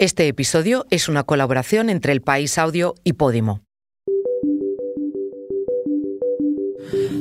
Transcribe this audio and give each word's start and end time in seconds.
Este 0.00 0.28
episodio 0.28 0.86
es 0.90 1.08
una 1.08 1.24
colaboración 1.24 1.90
entre 1.90 2.12
El 2.12 2.20
País 2.20 2.56
Audio 2.56 2.94
y 3.02 3.14
Podimo. 3.14 3.62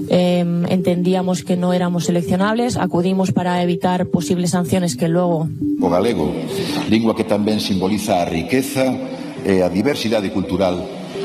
Em, 0.10 0.64
entendíamos 0.68 1.44
que 1.44 1.58
no 1.58 1.74
éramos 1.74 2.06
seleccionables, 2.06 2.78
acudimos 2.78 3.32
para 3.32 3.64
evitar 3.64 4.06
posibles 4.10 4.52
sanciones 4.52 4.96
que 4.96 5.08
luego... 5.08 5.50
O 5.82 5.90
galego, 5.90 6.32
lingua 6.88 7.16
que 7.16 7.24
también 7.24 7.60
simboliza 7.62 8.22
a 8.22 8.26
riqueza 8.26 8.86
e 9.44 9.66
a 9.66 9.70
diversidade 9.74 10.30
cultural 10.30 10.78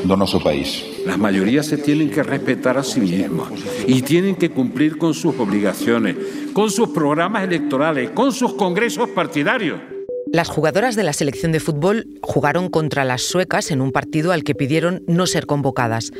do 0.09 0.17
noso 0.17 0.41
país. 0.41 0.81
Las 1.05 1.21
mayorías 1.21 1.69
se 1.69 1.77
tienen 1.77 2.09
que 2.09 2.23
respetar 2.25 2.81
a 2.81 2.83
sí 2.83 2.99
mismas 2.99 3.53
y 3.85 4.01
tienen 4.01 4.35
que 4.41 4.49
cumplir 4.49 4.97
con 4.97 5.13
sus 5.13 5.37
obligaciones, 5.37 6.17
con 6.51 6.71
sus 6.71 6.89
programas 6.89 7.45
electorales, 7.45 8.09
con 8.09 8.33
sus 8.33 8.57
congresos 8.57 9.09
partidarios. 9.13 9.92
Las 10.33 10.49
jugadoras 10.49 10.95
de 10.95 11.03
la 11.03 11.13
selección 11.13 11.51
de 11.51 11.59
fútbol 11.59 12.07
jugaron 12.23 12.67
contra 12.67 13.05
las 13.05 13.21
suecas 13.21 13.69
en 13.69 13.81
un 13.81 13.91
partido 13.91 14.31
al 14.31 14.43
que 14.43 14.55
pidieron 14.55 15.03
no 15.05 15.27
ser 15.27 15.45
convocadas. 15.45 16.11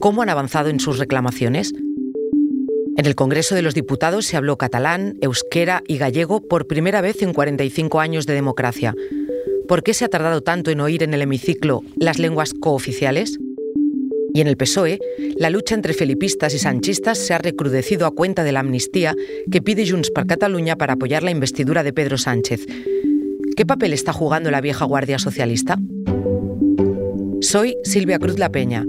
¿Cómo 0.00 0.20
han 0.20 0.28
avanzado 0.28 0.68
en 0.68 0.80
sus 0.80 0.98
reclamaciones? 0.98 1.72
En 2.98 3.06
el 3.06 3.14
Congreso 3.14 3.54
de 3.54 3.62
los 3.62 3.72
Diputados 3.72 4.26
se 4.26 4.36
habló 4.36 4.58
catalán, 4.58 5.16
euskera 5.22 5.82
y 5.88 5.96
gallego 5.96 6.46
por 6.46 6.66
primera 6.66 7.00
vez 7.00 7.22
en 7.22 7.32
45 7.32 8.00
años 8.00 8.26
de 8.26 8.34
democracia. 8.34 8.94
¿Por 9.66 9.82
qué 9.82 9.94
se 9.94 10.04
ha 10.04 10.08
tardado 10.08 10.42
tanto 10.42 10.70
en 10.70 10.82
oír 10.82 11.02
en 11.02 11.14
el 11.14 11.22
hemiciclo 11.22 11.80
las 11.96 12.18
lenguas 12.18 12.52
cooficiales? 12.52 13.38
Y 14.34 14.42
en 14.42 14.46
el 14.46 14.58
PSOE, 14.58 14.98
la 15.38 15.48
lucha 15.48 15.74
entre 15.74 15.94
felipistas 15.94 16.52
y 16.52 16.58
sanchistas 16.58 17.16
se 17.16 17.32
ha 17.32 17.38
recrudecido 17.38 18.06
a 18.06 18.10
cuenta 18.10 18.44
de 18.44 18.52
la 18.52 18.60
amnistía 18.60 19.14
que 19.50 19.62
pide 19.62 19.88
Junts 19.88 20.10
per 20.10 20.26
Catalunya 20.26 20.76
para 20.76 20.94
apoyar 20.94 21.22
la 21.22 21.30
investidura 21.30 21.82
de 21.82 21.94
Pedro 21.94 22.18
Sánchez. 22.18 22.66
¿Qué 23.56 23.64
papel 23.64 23.92
está 23.92 24.12
jugando 24.12 24.50
la 24.50 24.60
vieja 24.60 24.84
Guardia 24.84 25.20
Socialista? 25.20 25.78
Soy 27.40 27.76
Silvia 27.84 28.18
Cruz 28.18 28.36
La 28.36 28.50
Peña. 28.50 28.84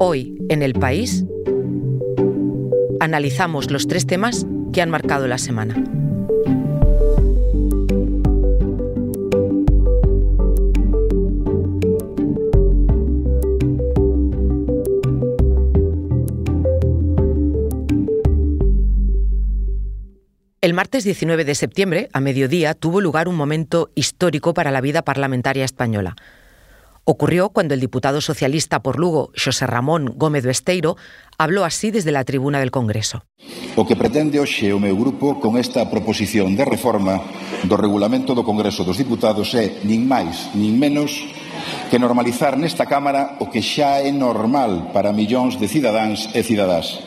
Hoy, 0.00 0.36
en 0.48 0.62
El 0.62 0.72
País, 0.74 1.24
analizamos 2.98 3.70
los 3.70 3.86
tres 3.86 4.08
temas 4.08 4.44
que 4.72 4.82
han 4.82 4.90
marcado 4.90 5.28
la 5.28 5.38
semana. 5.38 5.84
El 20.62 20.74
martes 20.74 21.02
19 21.02 21.44
de 21.44 21.56
septiembre, 21.56 22.08
a 22.12 22.20
mediodía, 22.20 22.74
tuvo 22.74 23.00
lugar 23.00 23.26
un 23.26 23.34
momento 23.34 23.90
histórico 23.96 24.54
para 24.54 24.70
la 24.70 24.80
vida 24.80 25.02
parlamentaria 25.02 25.64
española. 25.64 26.14
Ocurrió 27.02 27.48
cuando 27.48 27.74
el 27.74 27.80
diputado 27.80 28.20
socialista 28.20 28.80
por 28.80 28.96
Lugo, 28.96 29.32
Xosé 29.34 29.66
Ramón 29.66 30.14
Gómez 30.14 30.44
Besteiro, 30.44 30.96
habló 31.36 31.64
así 31.64 31.90
desde 31.90 32.12
la 32.12 32.22
tribuna 32.22 32.60
del 32.60 32.70
Congreso. 32.70 33.24
O 33.74 33.82
que 33.82 33.98
pretende 33.98 34.38
hoxe 34.38 34.70
o 34.70 34.78
meu 34.78 34.94
grupo 34.94 35.42
con 35.42 35.58
esta 35.58 35.90
proposición 35.90 36.54
de 36.54 36.62
reforma 36.62 37.18
do 37.66 37.74
regulamento 37.74 38.30
do 38.30 38.46
Congreso 38.46 38.86
dos 38.86 39.02
Diputados 39.02 39.58
é, 39.58 39.82
nin 39.82 40.06
máis, 40.06 40.54
nin 40.54 40.78
menos, 40.78 41.26
que 41.90 41.98
normalizar 41.98 42.54
nesta 42.54 42.86
Cámara 42.86 43.34
o 43.42 43.50
que 43.50 43.66
xa 43.66 43.98
é 43.98 44.14
normal 44.14 44.94
para 44.94 45.10
millóns 45.10 45.58
de 45.58 45.66
cidadáns 45.66 46.30
e 46.38 46.46
cidadás. 46.46 47.02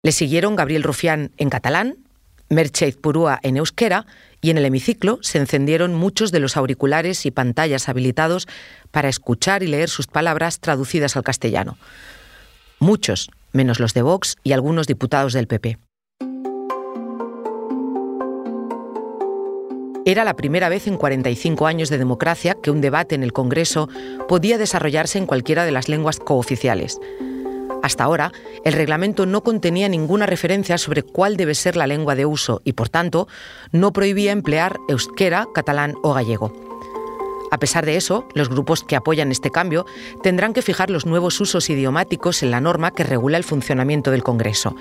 Le 0.00 0.12
siguieron 0.12 0.56
Gabriel 0.56 0.88
Rufián 0.88 1.36
en 1.36 1.52
catalán, 1.52 2.03
Merchez 2.48 2.96
Purúa 2.96 3.40
en 3.42 3.56
euskera 3.56 4.06
y 4.40 4.50
en 4.50 4.58
el 4.58 4.66
hemiciclo 4.66 5.18
se 5.22 5.38
encendieron 5.38 5.94
muchos 5.94 6.30
de 6.32 6.40
los 6.40 6.56
auriculares 6.56 7.24
y 7.26 7.30
pantallas 7.30 7.88
habilitados 7.88 8.46
para 8.90 9.08
escuchar 9.08 9.62
y 9.62 9.66
leer 9.66 9.88
sus 9.88 10.06
palabras 10.06 10.60
traducidas 10.60 11.16
al 11.16 11.22
castellano. 11.22 11.78
Muchos, 12.78 13.30
menos 13.52 13.80
los 13.80 13.94
de 13.94 14.02
Vox 14.02 14.36
y 14.42 14.52
algunos 14.52 14.86
diputados 14.86 15.32
del 15.32 15.46
PP. 15.46 15.78
Era 20.06 20.24
la 20.24 20.36
primera 20.36 20.68
vez 20.68 20.86
en 20.86 20.98
45 20.98 21.66
años 21.66 21.88
de 21.88 21.96
democracia 21.96 22.54
que 22.62 22.70
un 22.70 22.82
debate 22.82 23.14
en 23.14 23.22
el 23.22 23.32
Congreso 23.32 23.88
podía 24.28 24.58
desarrollarse 24.58 25.16
en 25.16 25.24
cualquiera 25.24 25.64
de 25.64 25.72
las 25.72 25.88
lenguas 25.88 26.18
cooficiales. 26.18 27.00
Hasta 27.84 28.04
ahora, 28.04 28.32
el 28.64 28.72
reglamento 28.72 29.26
no 29.26 29.42
contenía 29.42 29.90
ninguna 29.90 30.24
referencia 30.24 30.78
sobre 30.78 31.02
cuál 31.02 31.36
debe 31.36 31.54
ser 31.54 31.76
la 31.76 31.86
lengua 31.86 32.14
de 32.14 32.24
uso 32.24 32.62
y, 32.64 32.72
por 32.72 32.88
tanto, 32.88 33.28
no 33.72 33.92
prohibía 33.92 34.32
emplear 34.32 34.78
euskera, 34.88 35.46
catalán 35.52 35.94
o 36.02 36.14
gallego. 36.14 36.50
A 37.50 37.58
pesar 37.58 37.84
de 37.84 37.96
eso, 37.96 38.26
los 38.32 38.48
grupos 38.48 38.84
que 38.84 38.96
apoyan 38.96 39.30
este 39.30 39.50
cambio 39.50 39.84
tendrán 40.22 40.54
que 40.54 40.62
fijar 40.62 40.88
los 40.88 41.04
nuevos 41.04 41.38
usos 41.42 41.68
idiomáticos 41.68 42.42
en 42.42 42.52
la 42.52 42.62
norma 42.62 42.90
que 42.90 43.04
regula 43.04 43.36
el 43.36 43.44
funcionamiento 43.44 44.10
del 44.10 44.22
Congreso. 44.22 44.74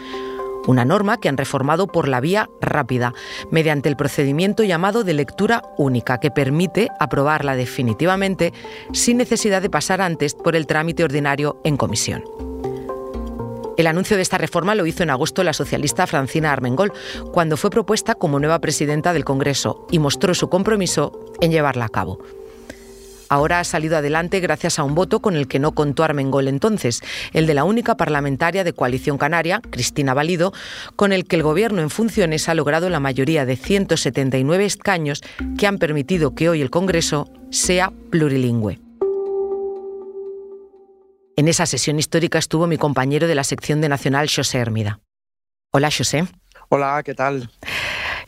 Una 0.65 0.85
norma 0.85 1.17
que 1.17 1.27
han 1.27 1.35
reformado 1.35 1.87
por 1.87 2.07
la 2.07 2.21
vía 2.21 2.49
rápida, 2.61 3.13
mediante 3.51 3.89
el 3.89 3.97
procedimiento 3.97 4.63
llamado 4.63 5.03
de 5.03 5.13
lectura 5.13 5.61
única, 5.77 6.21
que 6.21 6.31
permite 6.31 6.87
aprobarla 7.01 7.57
definitivamente 7.57 8.53
sin 8.93 9.17
necesidad 9.17 9.61
de 9.61 9.69
pasar 9.69 9.99
antes 9.99 10.35
por 10.35 10.55
el 10.55 10.67
trámite 10.67 11.03
ordinario 11.03 11.59
en 11.65 11.75
comisión. 11.75 12.52
El 13.75 13.87
anuncio 13.87 14.15
de 14.15 14.21
esta 14.21 14.37
reforma 14.37 14.75
lo 14.75 14.85
hizo 14.85 15.01
en 15.01 15.09
agosto 15.09 15.43
la 15.43 15.53
socialista 15.53 16.05
Francina 16.05 16.51
Armengol, 16.51 16.93
cuando 17.31 17.57
fue 17.57 17.71
propuesta 17.71 18.13
como 18.13 18.39
nueva 18.39 18.59
presidenta 18.59 19.13
del 19.13 19.25
Congreso 19.25 19.87
y 19.89 19.99
mostró 19.99 20.35
su 20.35 20.47
compromiso 20.49 21.33
en 21.41 21.51
llevarla 21.51 21.85
a 21.85 21.89
cabo. 21.89 22.19
Ahora 23.29 23.59
ha 23.59 23.63
salido 23.63 23.97
adelante 23.97 24.39
gracias 24.41 24.77
a 24.77 24.83
un 24.83 24.93
voto 24.93 25.19
con 25.19 25.35
el 25.35 25.47
que 25.47 25.57
no 25.57 25.71
contó 25.71 26.03
Armengol 26.03 26.47
entonces, 26.47 27.01
el 27.31 27.47
de 27.47 27.55
la 27.55 27.63
única 27.63 27.97
parlamentaria 27.97 28.63
de 28.63 28.73
Coalición 28.73 29.17
Canaria, 29.17 29.59
Cristina 29.71 30.13
Valido, 30.13 30.53
con 30.95 31.11
el 31.11 31.25
que 31.25 31.37
el 31.37 31.41
Gobierno 31.41 31.81
en 31.81 31.89
funciones 31.89 32.47
ha 32.47 32.53
logrado 32.53 32.91
la 32.91 32.99
mayoría 32.99 33.47
de 33.47 33.55
179 33.55 34.65
escaños 34.65 35.23
que 35.57 35.65
han 35.65 35.79
permitido 35.79 36.35
que 36.35 36.49
hoy 36.49 36.61
el 36.61 36.69
Congreso 36.69 37.27
sea 37.49 37.91
plurilingüe. 38.11 38.79
En 41.35 41.47
esa 41.47 41.65
sesión 41.65 41.97
histórica 41.97 42.37
estuvo 42.37 42.67
mi 42.67 42.77
compañero 42.77 43.27
de 43.27 43.33
la 43.33 43.43
sección 43.43 43.81
de 43.81 43.89
Nacional, 43.89 44.29
José 44.33 44.59
Hermida. 44.59 44.99
Hola, 45.71 45.89
José. 45.89 46.25
Hola, 46.69 47.01
¿qué 47.03 47.15
tal? 47.15 47.49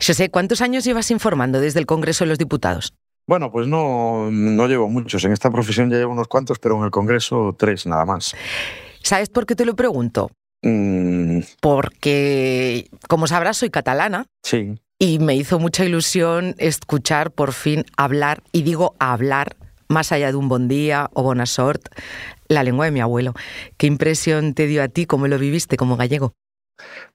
José, 0.04 0.28
¿cuántos 0.30 0.60
años 0.60 0.84
llevas 0.84 1.12
informando 1.12 1.60
desde 1.60 1.78
el 1.78 1.86
Congreso 1.86 2.24
de 2.24 2.30
los 2.30 2.38
Diputados? 2.38 2.94
Bueno, 3.28 3.52
pues 3.52 3.68
no, 3.68 4.28
no 4.30 4.66
llevo 4.66 4.88
muchos. 4.88 5.24
En 5.24 5.32
esta 5.32 5.50
profesión 5.50 5.88
ya 5.88 5.98
llevo 5.98 6.12
unos 6.12 6.26
cuantos, 6.26 6.58
pero 6.58 6.76
en 6.78 6.84
el 6.84 6.90
Congreso 6.90 7.54
tres 7.56 7.86
nada 7.86 8.04
más. 8.04 8.34
¿Sabes 9.02 9.28
por 9.28 9.46
qué 9.46 9.54
te 9.54 9.64
lo 9.64 9.76
pregunto? 9.76 10.30
Mm. 10.62 11.40
Porque, 11.60 12.88
como 13.08 13.28
sabrás, 13.28 13.58
soy 13.58 13.70
catalana. 13.70 14.26
Sí. 14.42 14.80
Y 14.98 15.20
me 15.20 15.36
hizo 15.36 15.60
mucha 15.60 15.84
ilusión 15.84 16.56
escuchar 16.58 17.30
por 17.30 17.52
fin 17.52 17.84
hablar, 17.96 18.42
y 18.50 18.62
digo 18.62 18.96
hablar, 18.98 19.56
más 19.88 20.10
allá 20.10 20.30
de 20.30 20.36
un 20.36 20.48
buen 20.48 20.68
día 20.68 21.10
o 21.12 21.22
buena 21.22 21.46
sort, 21.46 21.88
la 22.48 22.62
lengua 22.62 22.86
de 22.86 22.90
mi 22.92 23.00
abuelo. 23.00 23.34
¿Qué 23.76 23.86
impresión 23.86 24.54
te 24.54 24.66
dio 24.66 24.82
a 24.82 24.88
ti? 24.88 25.06
¿Cómo 25.06 25.28
lo 25.28 25.38
viviste 25.38 25.76
como 25.76 25.96
gallego? 25.96 26.34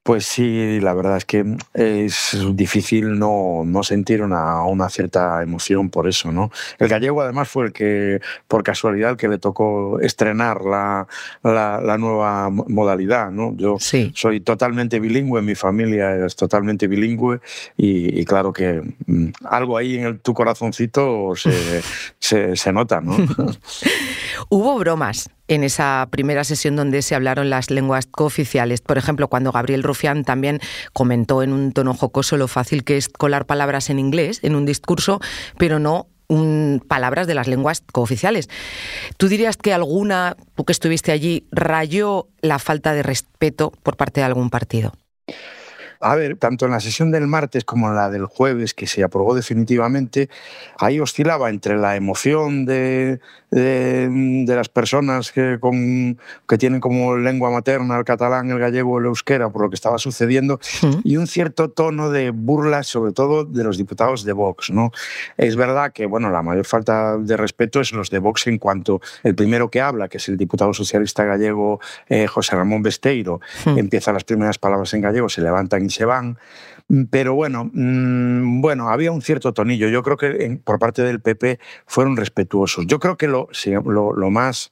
Pues 0.04 0.26
sí, 0.26 0.80
la 0.82 0.96
verdad 0.96 1.18
es 1.18 1.26
que 1.26 1.46
es 1.76 2.36
difícil 2.54 3.20
no, 3.20 3.62
no 3.64 3.84
sentir 3.84 4.24
una, 4.24 4.64
una, 4.64 4.90
cierta 4.90 5.44
emoción 5.44 5.92
por 5.92 6.08
eso, 6.08 6.32
¿no? 6.32 6.50
El 6.80 6.88
gallego 6.88 7.22
además 7.22 7.50
fue 7.50 7.66
el 7.68 7.72
que, 7.72 8.20
por 8.48 8.64
casualidad, 8.64 9.12
el 9.12 9.18
que 9.18 9.28
le 9.28 9.38
tocó 9.38 10.00
estrenar 10.00 10.62
la, 10.62 11.08
la, 11.44 11.80
la 11.80 11.98
nueva 12.00 12.50
modalidad, 12.50 13.30
¿no? 13.30 13.56
Yo 13.56 13.76
sí. 13.80 14.12
soy 14.16 14.40
totalmente 14.40 15.00
bilingüe, 15.00 15.44
mi 15.44 15.54
familia 15.54 16.26
es 16.26 16.36
totalmente 16.36 16.88
bilingüe 16.88 17.40
y, 17.78 18.20
y 18.20 18.26
claro 18.26 18.54
que 18.54 18.82
mm, 19.06 19.28
algo 19.44 19.78
ahí 19.78 19.98
en 19.98 20.06
el, 20.06 20.20
tu 20.20 20.34
corazoncito 20.34 21.36
se, 21.36 21.84
se, 22.20 22.56
se 22.56 22.74
nota, 22.74 23.02
¿no? 23.02 23.16
Hubo 24.50 24.78
bromas 24.78 25.30
en 25.48 25.64
esa 25.64 26.08
primera 26.12 26.44
sesión 26.44 26.76
donde 26.76 27.02
se 27.02 27.16
hablaron 27.16 27.50
las 27.50 27.70
lenguas 27.70 28.06
cooficiales. 28.06 28.82
Por 28.82 28.98
ejemplo, 28.98 29.28
cuando 29.28 29.52
Gabriel 29.52 29.84
Rufián 29.84 30.24
también 30.24 30.60
comentó 30.94 31.44
en 31.44 31.54
un 31.54 31.74
tono 31.74 31.94
jocoso 31.94 32.38
lo 32.38 32.48
fácil 32.48 32.84
que 32.84 32.98
es 32.98 33.10
colar 33.10 33.46
palabras 33.46 33.90
en 33.90 34.00
inglés 34.00 34.40
en 34.44 34.56
un 34.56 34.66
discurso, 34.66 35.20
pero 35.58 35.80
no 35.80 36.08
un, 36.28 36.82
palabras 36.88 37.28
de 37.28 37.36
las 37.36 37.48
lenguas 37.48 37.84
cooficiales. 37.92 38.50
¿Tú 39.18 39.28
dirías 39.28 39.58
que 39.58 39.74
alguna, 39.74 40.38
tú 40.56 40.64
que 40.64 40.72
estuviste 40.72 41.12
allí, 41.12 41.46
rayó 41.52 42.30
la 42.42 42.58
falta 42.58 42.94
de 42.94 43.04
respeto 43.04 43.72
por 43.84 43.98
parte 43.98 44.22
de 44.22 44.26
algún 44.26 44.50
partido? 44.50 44.94
A 46.00 46.16
ver, 46.16 46.38
tanto 46.38 46.66
en 46.66 46.72
la 46.72 46.80
sesión 46.80 47.12
del 47.12 47.28
martes 47.28 47.64
como 47.64 47.90
en 47.90 47.96
la 47.96 48.10
del 48.10 48.26
jueves, 48.26 48.74
que 48.74 48.88
se 48.88 49.04
aprobó 49.04 49.36
definitivamente, 49.36 50.30
ahí 50.80 51.00
oscilaba 51.00 51.50
entre 51.52 51.78
la 51.78 51.96
emoción 51.96 52.66
de, 52.66 53.20
de, 53.52 54.46
las 54.48 54.70
personas 54.70 55.32
que, 55.32 55.58
con, 55.60 56.18
que 56.48 56.58
tienen 56.58 56.80
como 56.80 57.18
lengua 57.18 57.52
materna 57.52 57.98
el 57.98 58.06
catalán, 58.06 58.50
el 58.50 58.60
gallego, 58.60 59.00
el 59.00 59.06
euskera, 59.06 59.50
por 59.50 59.64
lo 59.64 59.70
que 59.70 59.76
estaba 59.76 59.98
sucediendo, 59.98 60.60
y 61.04 61.18
un 61.18 61.28
cierto 61.28 61.70
tono 61.70 62.10
de 62.10 62.32
burla, 62.32 62.84
sobre 62.84 63.12
todo 63.12 63.44
de 63.44 63.64
los 63.64 63.78
diputados 63.78 64.24
de 64.24 64.34
Vox. 64.34 64.72
¿no? 64.72 64.92
Es 65.38 65.56
verdad 65.56 65.92
que 65.92 66.06
bueno, 66.06 66.30
la 66.30 66.42
mayor 66.42 66.66
falta 66.66 67.18
de 67.18 67.38
respeto 67.38 67.82
es 67.82 67.92
los 67.92 68.10
de 68.10 68.20
Vox 68.20 68.48
en 68.48 68.58
cuanto 68.58 69.02
el 69.24 69.36
primero 69.36 69.70
que 69.70 69.82
habla, 69.82 70.08
que 70.08 70.18
es 70.18 70.30
el 70.30 70.38
diputado 70.38 70.74
socialista 70.74 71.26
gallego 71.26 71.80
eh, 72.08 72.28
José 72.28 72.56
Ramón 72.56 72.82
Besteiro, 72.82 73.42
empieza 73.66 74.14
las 74.14 74.24
primeras 74.24 74.58
palabras 74.58 74.94
en 74.94 75.02
gallego, 75.02 75.30
se 75.30 75.42
levantan 75.42 75.86
y 75.86 75.90
se 75.90 76.06
van. 76.06 76.38
Pero 77.10 77.36
bueno, 77.36 77.70
mm, 77.74 78.60
bueno, 78.60 78.90
había 78.90 79.12
un 79.12 79.22
cierto 79.22 79.54
tonillo. 79.54 79.88
Yo 79.88 80.04
creo 80.04 80.18
que 80.18 80.60
por 80.64 80.78
parte 80.78 81.04
del 81.04 81.22
PP 81.22 81.60
fueron 81.86 82.18
respetuosos. 82.18 82.86
Yo 82.86 83.00
creo 83.00 83.18
que 83.18 83.28
lo, 83.28 83.48
lo, 83.86 84.30
más 84.30 84.72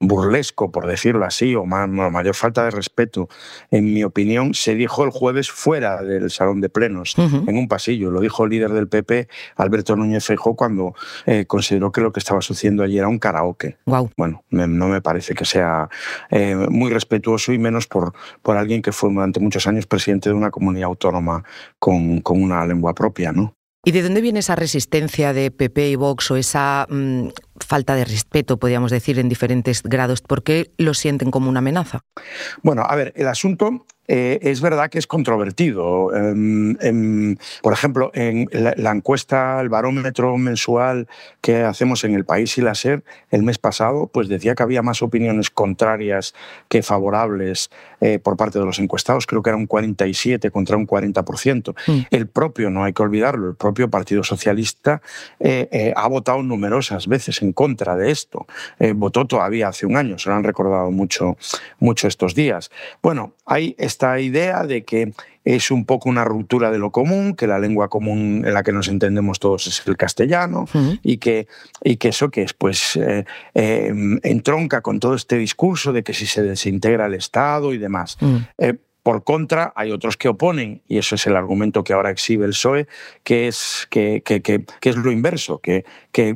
burlesco, 0.00 0.70
por 0.70 0.86
decirlo 0.86 1.24
así, 1.26 1.54
o 1.54 1.66
más, 1.66 1.88
la 1.90 2.08
mayor 2.10 2.34
falta 2.34 2.64
de 2.64 2.70
respeto, 2.70 3.28
en 3.70 3.92
mi 3.92 4.02
opinión, 4.02 4.54
se 4.54 4.74
dijo 4.74 5.04
el 5.04 5.10
jueves 5.10 5.50
fuera 5.50 6.02
del 6.02 6.30
salón 6.30 6.60
de 6.60 6.68
plenos, 6.70 7.14
en 7.18 7.56
un 7.56 7.68
pasillo. 7.68 8.10
Lo 8.10 8.20
dijo 8.20 8.44
el 8.44 8.50
líder 8.50 8.72
del 8.72 8.88
PP, 8.88 9.28
Alberto 9.56 9.94
Núñez 9.94 10.24
Feijóo, 10.24 10.56
cuando 10.56 10.94
eh, 11.26 11.44
consideró 11.46 11.92
que 11.92 12.00
lo 12.00 12.12
que 12.12 12.20
estaba 12.20 12.40
sucediendo 12.40 12.82
allí 12.82 12.98
era 12.98 13.08
un 13.08 13.18
karaoke. 13.18 13.76
Bueno, 14.16 14.42
no 14.50 14.88
me 14.88 15.02
parece 15.02 15.34
que 15.34 15.44
sea 15.44 15.88
eh, 16.30 16.54
muy 16.54 16.90
respetuoso 16.90 17.52
y 17.52 17.58
menos 17.58 17.86
por, 17.86 18.14
por 18.42 18.56
alguien 18.56 18.80
que 18.80 18.92
fue 18.92 19.12
durante 19.12 19.40
muchos 19.40 19.66
años 19.66 19.86
presidente 19.86 20.30
de 20.30 20.34
una 20.34 20.50
comunidad 20.50 20.86
autónoma 20.86 21.44
con, 21.78 22.22
una 22.24 22.66
lengua 22.66 22.94
propia, 22.94 23.32
¿no? 23.32 23.54
¿Y 23.84 23.92
de 23.92 24.02
dónde 24.02 24.20
viene 24.20 24.40
esa 24.40 24.56
resistencia 24.56 25.32
de 25.32 25.50
PP 25.50 25.90
y 25.90 25.96
Vox 25.96 26.30
o 26.30 26.36
esa 26.36 26.86
mm, 26.90 27.28
falta 27.64 27.94
de 27.94 28.04
respeto, 28.04 28.58
podríamos 28.58 28.90
decir, 28.90 29.18
en 29.18 29.28
diferentes 29.28 29.82
grados? 29.82 30.20
¿Por 30.20 30.42
qué 30.42 30.72
lo 30.76 30.94
sienten 30.94 31.30
como 31.30 31.48
una 31.48 31.60
amenaza? 31.60 32.00
Bueno, 32.62 32.82
a 32.86 32.94
ver, 32.96 33.12
el 33.16 33.28
asunto 33.28 33.86
eh, 34.08 34.38
es 34.40 34.62
verdad 34.62 34.88
que 34.88 34.98
es 34.98 35.06
controvertido. 35.06 36.14
Em, 36.14 37.36
por 37.62 37.74
ejemplo, 37.74 38.10
en 38.14 38.48
la, 38.52 38.90
encuesta, 38.90 39.60
el 39.60 39.68
barómetro 39.68 40.36
mensual 40.38 41.06
que 41.42 41.62
hacemos 41.62 42.04
en 42.04 42.14
el 42.14 42.24
País 42.24 42.56
y 42.56 42.62
la 42.62 42.74
SER 42.74 43.04
el 43.30 43.42
mes 43.42 43.58
pasado, 43.58 44.06
pues 44.06 44.28
decía 44.28 44.54
que 44.54 44.62
había 44.62 44.82
más 44.82 45.02
opiniones 45.02 45.50
contrarias 45.50 46.34
que 46.68 46.82
favorables 46.82 47.70
eh, 48.00 48.18
por 48.18 48.38
parte 48.38 48.58
de 48.58 48.64
los 48.64 48.78
encuestados. 48.78 49.26
Creo 49.26 49.42
que 49.42 49.50
era 49.50 49.58
un 49.58 49.66
47 49.66 50.50
contra 50.50 50.78
un 50.78 50.86
40%. 50.86 51.74
Mm. 51.86 51.98
El 52.10 52.28
propio, 52.28 52.70
no 52.70 52.84
hay 52.84 52.94
que 52.94 53.02
olvidarlo, 53.02 53.50
el 53.50 53.56
propio 53.56 53.90
Partido 53.90 54.24
Socialista 54.24 55.02
eh, 55.38 55.92
ha 55.94 56.08
votado 56.08 56.42
numerosas 56.42 57.06
veces 57.08 57.42
en 57.42 57.52
contra 57.52 57.94
de 57.94 58.10
esto. 58.10 58.46
votó 58.94 59.26
todavía 59.26 59.68
hace 59.68 59.84
un 59.84 59.96
año, 59.96 60.18
se 60.18 60.30
lo 60.30 60.36
han 60.36 60.44
recordado 60.44 60.90
mucho, 60.90 61.36
mucho 61.78 62.08
estos 62.08 62.34
días. 62.34 62.70
Bueno, 63.02 63.34
hay 63.44 63.74
esta 63.98 64.20
idea 64.20 64.62
de 64.62 64.84
que 64.84 65.12
es 65.44 65.72
un 65.72 65.84
poco 65.84 66.08
una 66.08 66.24
ruptura 66.24 66.70
de 66.70 66.78
lo 66.78 66.92
común, 66.92 67.34
que 67.34 67.48
la 67.48 67.58
lengua 67.58 67.88
común 67.88 68.44
en 68.46 68.54
la 68.54 68.62
que 68.62 68.70
nos 68.70 68.86
entendemos 68.86 69.40
todos 69.40 69.66
es 69.66 69.82
el 69.86 69.96
castellano 69.96 70.66
y, 71.02 71.16
que, 71.16 71.48
y 71.82 71.96
que 71.96 72.08
eso 72.08 72.30
que 72.30 72.42
es, 72.42 72.52
pues 72.52 72.94
eh, 72.94 73.24
eh, 73.54 73.92
entronca 74.22 74.82
con 74.82 75.00
todo 75.00 75.14
este 75.14 75.36
discurso 75.36 75.92
de 75.92 76.04
que 76.04 76.14
si 76.14 76.26
se 76.26 76.42
desintegra 76.42 77.06
el 77.06 77.14
Estado 77.14 77.72
y 77.72 77.78
demás. 77.78 78.18
Mm. 78.20 78.36
Eh, 78.58 78.74
por 79.08 79.24
contra, 79.24 79.72
hay 79.74 79.90
otros 79.90 80.18
que 80.18 80.28
oponen, 80.28 80.82
y 80.86 80.98
eso 80.98 81.14
es 81.14 81.26
el 81.26 81.34
argumento 81.34 81.82
que 81.82 81.94
ahora 81.94 82.10
exhibe 82.10 82.44
el 82.44 82.50
PSOE, 82.50 82.88
que 83.24 83.48
es, 83.48 83.88
que, 83.88 84.22
es 84.82 84.96
lo 84.96 85.10
inverso, 85.10 85.62
que, 85.62 85.86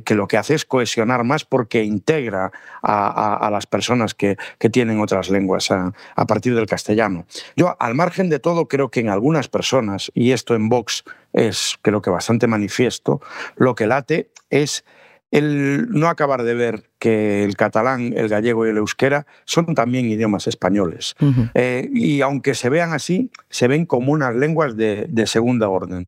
lo 0.08 0.26
que 0.26 0.38
hace 0.38 0.54
es 0.54 0.64
cohesionar 0.64 1.22
más 1.22 1.44
porque 1.44 1.84
integra 1.84 2.50
a, 2.82 3.50
las 3.52 3.66
personas 3.66 4.14
que, 4.14 4.38
tienen 4.70 5.00
otras 5.00 5.28
lenguas 5.28 5.70
a, 5.70 5.92
a, 6.16 6.26
partir 6.26 6.54
del 6.54 6.64
castellano. 6.64 7.26
Yo, 7.56 7.76
al 7.78 7.94
margen 7.94 8.30
de 8.30 8.38
todo, 8.38 8.68
creo 8.68 8.90
que 8.90 9.00
en 9.00 9.10
algunas 9.10 9.48
personas, 9.48 10.10
y 10.14 10.30
esto 10.30 10.54
en 10.54 10.70
Vox 10.70 11.04
es 11.34 11.76
creo 11.82 12.00
que 12.00 12.08
bastante 12.08 12.46
manifiesto, 12.46 13.20
lo 13.56 13.74
que 13.74 13.86
late 13.86 14.30
es 14.48 14.82
el 15.32 15.88
no 15.90 16.08
acabar 16.08 16.42
de 16.42 16.54
ver 16.54 16.90
que 16.98 17.42
el 17.42 17.56
catalán, 17.56 18.12
el 18.14 18.28
gallego 18.28 18.66
y 18.66 18.70
el 18.70 18.76
euskera 18.76 19.26
son 19.46 19.74
también 19.74 20.04
idiomas 20.04 20.46
españoles. 20.46 21.16
Eh, 21.54 21.88
y 21.92 22.20
aunque 22.20 22.54
se 22.54 22.68
vean 22.68 22.92
así, 22.92 23.30
se 23.48 23.66
ven 23.66 23.86
como 23.86 24.12
unas 24.12 24.36
lenguas 24.36 24.76
de, 24.76 25.08
segunda 25.26 25.68
orden. 25.70 26.06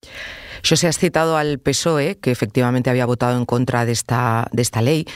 se 0.63 0.87
has 0.87 0.99
citado 0.99 1.39
al 1.39 1.59
PSOE, 1.59 2.19
que 2.19 2.31
efectivamente 2.31 2.91
había 2.91 3.07
votado 3.07 3.39
en 3.39 3.47
contra 3.47 3.87
de 3.87 3.93
esta, 3.93 4.47
de 4.53 4.61
esta 4.61 4.83
ley. 4.83 5.07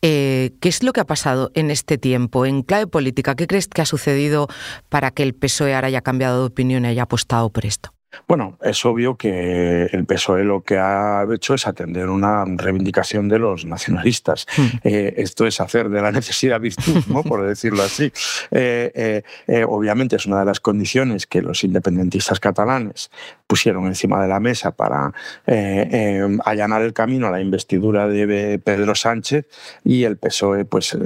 Eh, 0.00 0.52
¿Qué 0.60 0.68
es 0.68 0.84
lo 0.84 0.92
que 0.92 1.00
ha 1.00 1.06
pasado 1.06 1.50
en 1.54 1.72
este 1.72 1.98
tiempo? 1.98 2.46
En 2.46 2.62
clave 2.62 2.86
política, 2.86 3.34
¿qué 3.34 3.48
crees 3.48 3.66
que 3.66 3.82
ha 3.82 3.86
sucedido 3.86 4.46
para 4.88 5.10
que 5.10 5.24
el 5.24 5.34
PSOE 5.34 5.74
ahora 5.74 5.88
haya 5.88 6.02
cambiado 6.02 6.40
de 6.40 6.46
opinión 6.46 6.84
y 6.84 6.88
haya 6.88 7.02
apostado 7.02 7.50
por 7.50 7.66
esto? 7.66 7.95
Bueno, 8.26 8.58
es 8.62 8.84
obvio 8.84 9.16
que 9.16 9.84
el 9.84 10.04
PSOE 10.04 10.44
lo 10.44 10.62
que 10.62 10.78
ha 10.78 11.26
hecho 11.32 11.54
es 11.54 11.66
atender 11.66 12.08
una 12.08 12.44
reivindicación 12.46 13.28
de 13.28 13.38
los 13.38 13.64
nacionalistas. 13.64 14.46
Hmm. 14.56 14.66
Eh, 14.84 15.14
esto 15.18 15.46
es 15.46 15.60
hacer 15.60 15.88
de 15.88 16.02
la 16.02 16.12
necesidad 16.12 16.60
virtud, 16.60 17.04
¿no? 17.08 17.22
por 17.24 17.46
decirlo 17.46 17.82
así. 17.82 18.12
Eh, 18.50 19.22
eh, 19.46 19.64
obviamente 19.68 20.16
es 20.16 20.26
una 20.26 20.40
de 20.40 20.46
las 20.46 20.60
condiciones 20.60 21.26
que 21.26 21.42
los 21.42 21.64
independentistas 21.64 22.40
catalanes 22.40 23.10
pusieron 23.46 23.86
encima 23.86 24.20
de 24.22 24.28
la 24.28 24.40
mesa 24.40 24.72
para 24.72 25.12
allanar 26.44 26.82
el 26.82 26.92
camino 26.92 27.28
a 27.28 27.30
la 27.30 27.40
investidura 27.40 28.08
de 28.08 28.58
Pedro 28.58 28.94
Sánchez 28.94 29.46
y 29.84 30.04
el 30.04 30.16
PSOE 30.16 30.64
pues, 30.64 30.96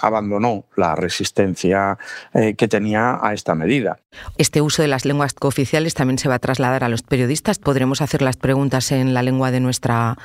abandonó 0.00 0.66
la 0.76 0.94
resistencia 0.94 1.98
que 2.32 2.68
tenía 2.68 3.18
a 3.22 3.34
esta 3.34 3.54
medida. 3.54 3.98
Este 4.38 4.60
uso 4.60 4.82
de 4.82 4.88
las 4.88 5.04
lenguas 5.04 5.34
cooficiales 5.34 5.94
también 5.94 6.18
se 6.18 6.28
va 6.28 6.36
a 6.36 6.38
trasladar 6.38 6.84
a 6.84 6.88
los 6.88 7.02
periodistas. 7.02 7.58
¿Podremos 7.58 8.00
hacer 8.00 8.22
las 8.22 8.36
preguntas 8.36 8.92
en 8.92 9.14
la 9.14 9.22
lengua 9.22 9.50
de 9.50 9.60
nuestra, 9.60 10.16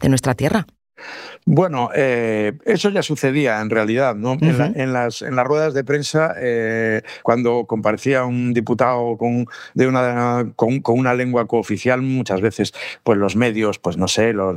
de 0.00 0.08
nuestra 0.08 0.34
tierra? 0.34 0.66
Bueno, 1.44 1.90
eh, 1.94 2.52
eso 2.64 2.90
ya 2.90 3.02
sucedía 3.02 3.60
en 3.60 3.70
realidad, 3.70 4.14
¿no? 4.14 4.36
en, 4.40 4.92
las, 4.92 5.22
en 5.22 5.34
las 5.34 5.46
ruedas 5.46 5.74
de 5.74 5.82
prensa, 5.82 6.34
eh, 6.38 7.02
cuando 7.22 7.64
comparecía 7.66 8.24
un 8.24 8.54
diputado 8.54 9.16
con, 9.16 9.46
de 9.74 9.88
una, 9.88 10.52
con, 10.54 10.80
una 10.86 11.14
lengua 11.14 11.46
cooficial, 11.46 12.00
muchas 12.00 12.40
veces 12.40 12.72
pues 13.02 13.18
los 13.18 13.34
medios, 13.34 13.80
pues 13.80 13.96
no 13.96 14.06
sé, 14.06 14.32
los, 14.32 14.56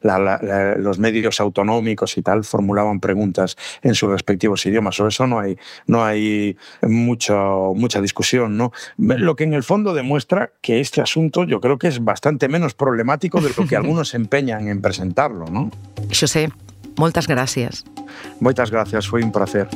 los 0.00 0.98
medios 0.98 1.40
autonómicos 1.40 2.16
y 2.16 2.22
tal 2.22 2.44
formulaban 2.44 3.00
preguntas 3.00 3.56
en 3.82 3.94
sus 3.94 4.10
respectivos 4.10 4.64
idiomas. 4.64 4.96
Sobre 4.96 5.10
eso 5.10 5.26
no 5.26 5.38
hay, 5.38 5.58
no 5.86 6.04
hay 6.04 6.56
mucho, 6.82 7.72
mucha 7.76 8.00
discusión, 8.00 8.56
¿no? 8.56 8.72
Lo 8.96 9.36
que 9.36 9.44
en 9.44 9.52
el 9.52 9.62
fondo 9.62 9.92
demuestra 9.92 10.52
que 10.60 10.80
este 10.80 11.00
asunto 11.00 11.44
yo 11.44 11.60
creo 11.60 11.78
que 11.78 11.88
es 11.88 12.02
bastante 12.02 12.48
menos 12.48 12.74
problemático 12.74 13.40
de 13.40 13.50
lo 13.56 13.66
que 13.66 13.76
algunos 13.76 14.08
se 14.08 14.16
empeñan 14.16 14.68
en 14.68 14.80
presentarlo, 14.80 15.46
¿no? 15.46 15.70
José, 16.12 16.50
muchas 16.96 17.26
gracias. 17.26 17.84
Muchas 18.40 18.70
gracias, 18.70 19.08
fue 19.08 19.22
un 19.22 19.32
placer. 19.32 19.68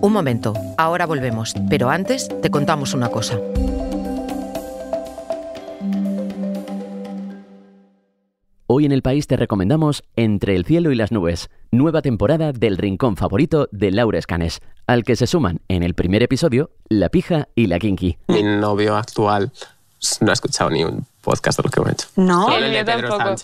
Un 0.00 0.12
momento, 0.12 0.52
ahora 0.76 1.06
volvemos, 1.06 1.54
pero 1.70 1.88
antes 1.88 2.28
te 2.40 2.50
contamos 2.50 2.92
una 2.92 3.08
cosa. 3.08 3.38
Hoy 8.74 8.86
en 8.86 8.92
el 8.92 9.02
país 9.02 9.26
te 9.26 9.36
recomendamos 9.36 10.02
Entre 10.16 10.56
el 10.56 10.64
cielo 10.64 10.92
y 10.92 10.94
las 10.94 11.12
nubes, 11.12 11.50
nueva 11.70 12.00
temporada 12.00 12.52
del 12.52 12.78
rincón 12.78 13.16
favorito 13.16 13.68
de 13.70 13.90
Laura 13.90 14.18
Escanes, 14.18 14.60
al 14.86 15.04
que 15.04 15.14
se 15.14 15.26
suman 15.26 15.60
en 15.68 15.82
el 15.82 15.94
primer 15.94 16.22
episodio 16.22 16.70
La 16.88 17.10
Pija 17.10 17.48
y 17.54 17.66
la 17.66 17.78
Kinky. 17.78 18.16
Mi 18.28 18.42
novio 18.42 18.96
actual 18.96 19.52
no 20.20 20.30
ha 20.30 20.32
escuchado 20.32 20.70
ni 20.70 20.84
un 20.84 21.06
podcast 21.22 21.58
de 21.58 21.62
lo 21.64 21.70
que 21.70 21.80
hemos 21.80 21.92
hecho. 21.92 22.08
No, 22.16 22.56
el, 22.56 22.70
mío 22.70 22.84
tampoco. 22.84 23.34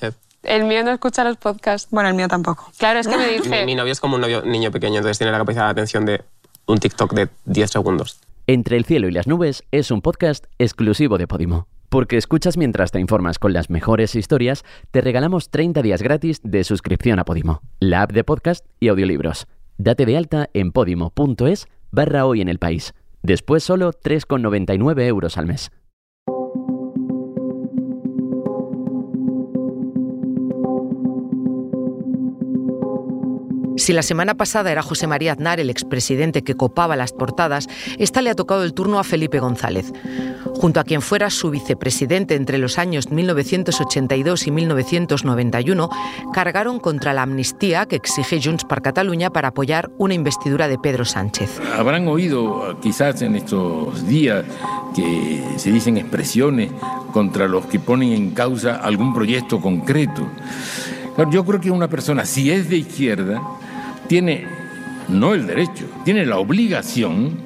El 0.42 0.64
mío 0.64 0.84
no 0.84 0.90
escucha 0.90 1.24
los 1.24 1.36
podcasts. 1.36 1.88
Bueno, 1.90 2.08
el 2.08 2.14
mío 2.14 2.28
tampoco. 2.28 2.70
Claro, 2.78 3.00
es 3.00 3.08
que 3.08 3.16
me 3.16 3.28
dice... 3.28 3.64
Mi, 3.64 3.74
novio 3.74 3.92
es 3.92 4.00
como 4.00 4.16
un 4.16 4.20
novio, 4.20 4.42
niño 4.42 4.70
pequeño, 4.70 4.96
entonces 4.96 5.18
tiene 5.18 5.32
la 5.32 5.38
capacidad 5.38 5.64
de 5.64 5.70
atención 5.70 6.04
de 6.04 6.22
un 6.66 6.78
TikTok 6.78 7.12
de 7.14 7.28
10 7.46 7.70
segundos. 7.70 8.20
Entre 8.46 8.76
el 8.76 8.84
cielo 8.84 9.08
y 9.08 9.12
las 9.12 9.26
nubes 9.26 9.64
es 9.72 9.90
un 9.90 10.00
podcast 10.00 10.46
exclusivo 10.58 11.18
de 11.18 11.26
Podimo. 11.26 11.66
Porque 11.88 12.16
escuchas 12.16 12.56
mientras 12.56 12.90
te 12.90 13.00
informas 13.00 13.38
con 13.38 13.52
las 13.52 13.70
mejores 13.70 14.14
historias, 14.14 14.64
te 14.90 15.00
regalamos 15.00 15.50
30 15.50 15.80
días 15.82 16.02
gratis 16.02 16.40
de 16.42 16.64
suscripción 16.64 17.18
a 17.18 17.24
Podimo, 17.24 17.62
la 17.80 18.02
app 18.02 18.12
de 18.12 18.24
podcast 18.24 18.64
y 18.78 18.88
audiolibros. 18.88 19.46
Date 19.78 20.04
de 20.06 20.16
alta 20.16 20.50
en 20.52 20.72
podimo.es 20.72 21.66
barra 21.90 22.26
hoy 22.26 22.40
en 22.42 22.48
el 22.48 22.58
país. 22.58 22.94
Después 23.22 23.64
solo 23.64 23.92
3,99 23.92 25.02
euros 25.06 25.38
al 25.38 25.46
mes. 25.46 25.70
Si 33.78 33.92
la 33.92 34.02
semana 34.02 34.34
pasada 34.34 34.72
era 34.72 34.82
José 34.82 35.06
María 35.06 35.32
Aznar 35.32 35.60
el 35.60 35.70
expresidente 35.70 36.42
que 36.42 36.56
copaba 36.56 36.96
las 36.96 37.12
portadas, 37.12 37.68
esta 37.98 38.22
le 38.22 38.30
ha 38.30 38.34
tocado 38.34 38.64
el 38.64 38.74
turno 38.74 38.98
a 38.98 39.04
Felipe 39.04 39.38
González. 39.38 39.92
Junto 40.56 40.80
a 40.80 40.84
quien 40.84 41.00
fuera 41.00 41.30
su 41.30 41.50
vicepresidente 41.50 42.34
entre 42.34 42.58
los 42.58 42.78
años 42.78 43.10
1982 43.10 44.46
y 44.46 44.50
1991, 44.50 45.90
cargaron 46.32 46.80
contra 46.80 47.12
la 47.12 47.22
amnistía 47.22 47.86
que 47.86 47.96
exige 47.96 48.40
Junts 48.42 48.64
per 48.64 48.82
Cataluña 48.82 49.30
para 49.30 49.48
apoyar 49.48 49.90
una 49.96 50.14
investidura 50.14 50.66
de 50.66 50.78
Pedro 50.78 51.04
Sánchez. 51.04 51.60
Habrán 51.76 52.08
oído 52.08 52.78
quizás 52.80 53.22
en 53.22 53.36
estos 53.36 54.06
días 54.08 54.44
que 54.96 55.44
se 55.56 55.70
dicen 55.70 55.96
expresiones 55.96 56.72
contra 57.12 57.46
los 57.46 57.66
que 57.66 57.78
ponen 57.78 58.12
en 58.12 58.30
causa 58.32 58.76
algún 58.76 59.14
proyecto 59.14 59.60
concreto. 59.60 60.28
Yo 61.30 61.44
creo 61.44 61.60
que 61.60 61.70
una 61.70 61.88
persona, 61.88 62.24
si 62.24 62.50
es 62.50 62.68
de 62.68 62.76
izquierda, 62.76 63.42
tiene 64.08 64.46
no 65.08 65.34
el 65.34 65.46
derecho, 65.46 65.86
tiene 66.04 66.26
la 66.26 66.38
obligación 66.38 67.38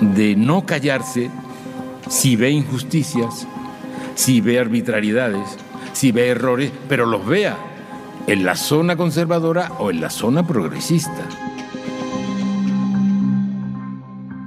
de 0.00 0.36
no 0.36 0.66
callarse 0.66 1.30
si 2.08 2.36
ve 2.36 2.50
injusticias, 2.50 3.46
si 4.14 4.40
ve 4.40 4.58
arbitrariedades, 4.58 5.56
si 5.92 6.12
ve 6.12 6.28
errores, 6.28 6.70
pero 6.88 7.06
los 7.06 7.24
vea 7.26 7.56
en 8.26 8.44
la 8.44 8.56
zona 8.56 8.96
conservadora 8.96 9.72
o 9.78 9.90
en 9.90 10.00
la 10.00 10.10
zona 10.10 10.46
progresista. 10.46 11.28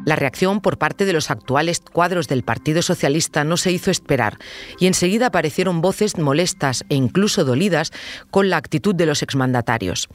La 0.05 0.15
reacción 0.15 0.61
por 0.61 0.77
parte 0.77 1.05
de 1.05 1.11
los 1.11 1.29
actuales 1.31 1.81
cuadros 1.81 2.29
del 2.29 2.43
Partido 2.43 2.81
Socialista 2.81 3.43
no 3.43 3.57
se 3.57 3.73
hizo 3.73 3.91
esperar 3.91 4.37
y 4.79 4.87
enseguida 4.87 5.27
aparecieron 5.27 5.81
voces 5.81 6.17
molestas 6.17 6.85
e 6.87 6.95
incluso 6.95 7.43
dolidas 7.43 7.91
con 8.31 8.49
la 8.49 8.55
actitud 8.55 8.95
de 8.95 9.05
los 9.05 9.21
exmandatarios. 9.21 10.07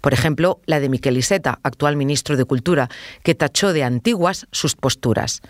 Por 0.00 0.12
ejemplo, 0.12 0.60
la 0.66 0.80
de 0.80 0.88
Miquel 0.88 1.16
Iseta, 1.16 1.58
actual 1.62 1.96
ministro 1.96 2.36
de 2.36 2.44
Cultura, 2.44 2.88
que 3.22 3.34
tachó 3.34 3.72
de 3.72 3.84
antiguas 3.84 4.46
sus 4.52 4.76
posturas. 4.76 5.42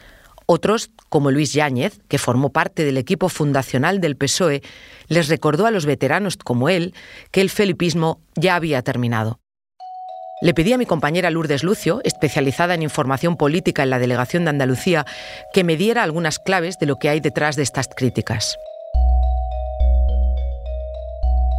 Otros, 0.46 0.90
como 1.10 1.30
Luis 1.30 1.52
Yáñez, 1.52 2.00
que 2.08 2.16
formó 2.16 2.50
parte 2.50 2.84
del 2.84 2.96
equipo 2.96 3.28
fundacional 3.28 4.00
del 4.00 4.16
PSOE, 4.16 4.62
les 5.08 5.28
recordó 5.28 5.66
a 5.66 5.70
los 5.70 5.84
veteranos 5.84 6.38
como 6.38 6.70
él 6.70 6.94
que 7.30 7.42
el 7.42 7.50
felipismo 7.50 8.22
ya 8.34 8.54
había 8.54 8.80
terminado. 8.80 9.40
Le 10.40 10.54
pedí 10.54 10.72
a 10.72 10.78
mi 10.78 10.86
compañera 10.86 11.30
Lourdes 11.30 11.64
Lucio, 11.64 12.00
especializada 12.04 12.74
en 12.74 12.82
información 12.82 13.36
política 13.36 13.82
en 13.82 13.90
la 13.90 13.98
Delegación 13.98 14.44
de 14.44 14.50
Andalucía, 14.50 15.04
que 15.52 15.64
me 15.64 15.76
diera 15.76 16.02
algunas 16.02 16.38
claves 16.38 16.78
de 16.78 16.86
lo 16.86 16.96
que 16.96 17.08
hay 17.08 17.20
detrás 17.20 17.56
de 17.56 17.64
estas 17.64 17.88
críticas. 17.94 18.56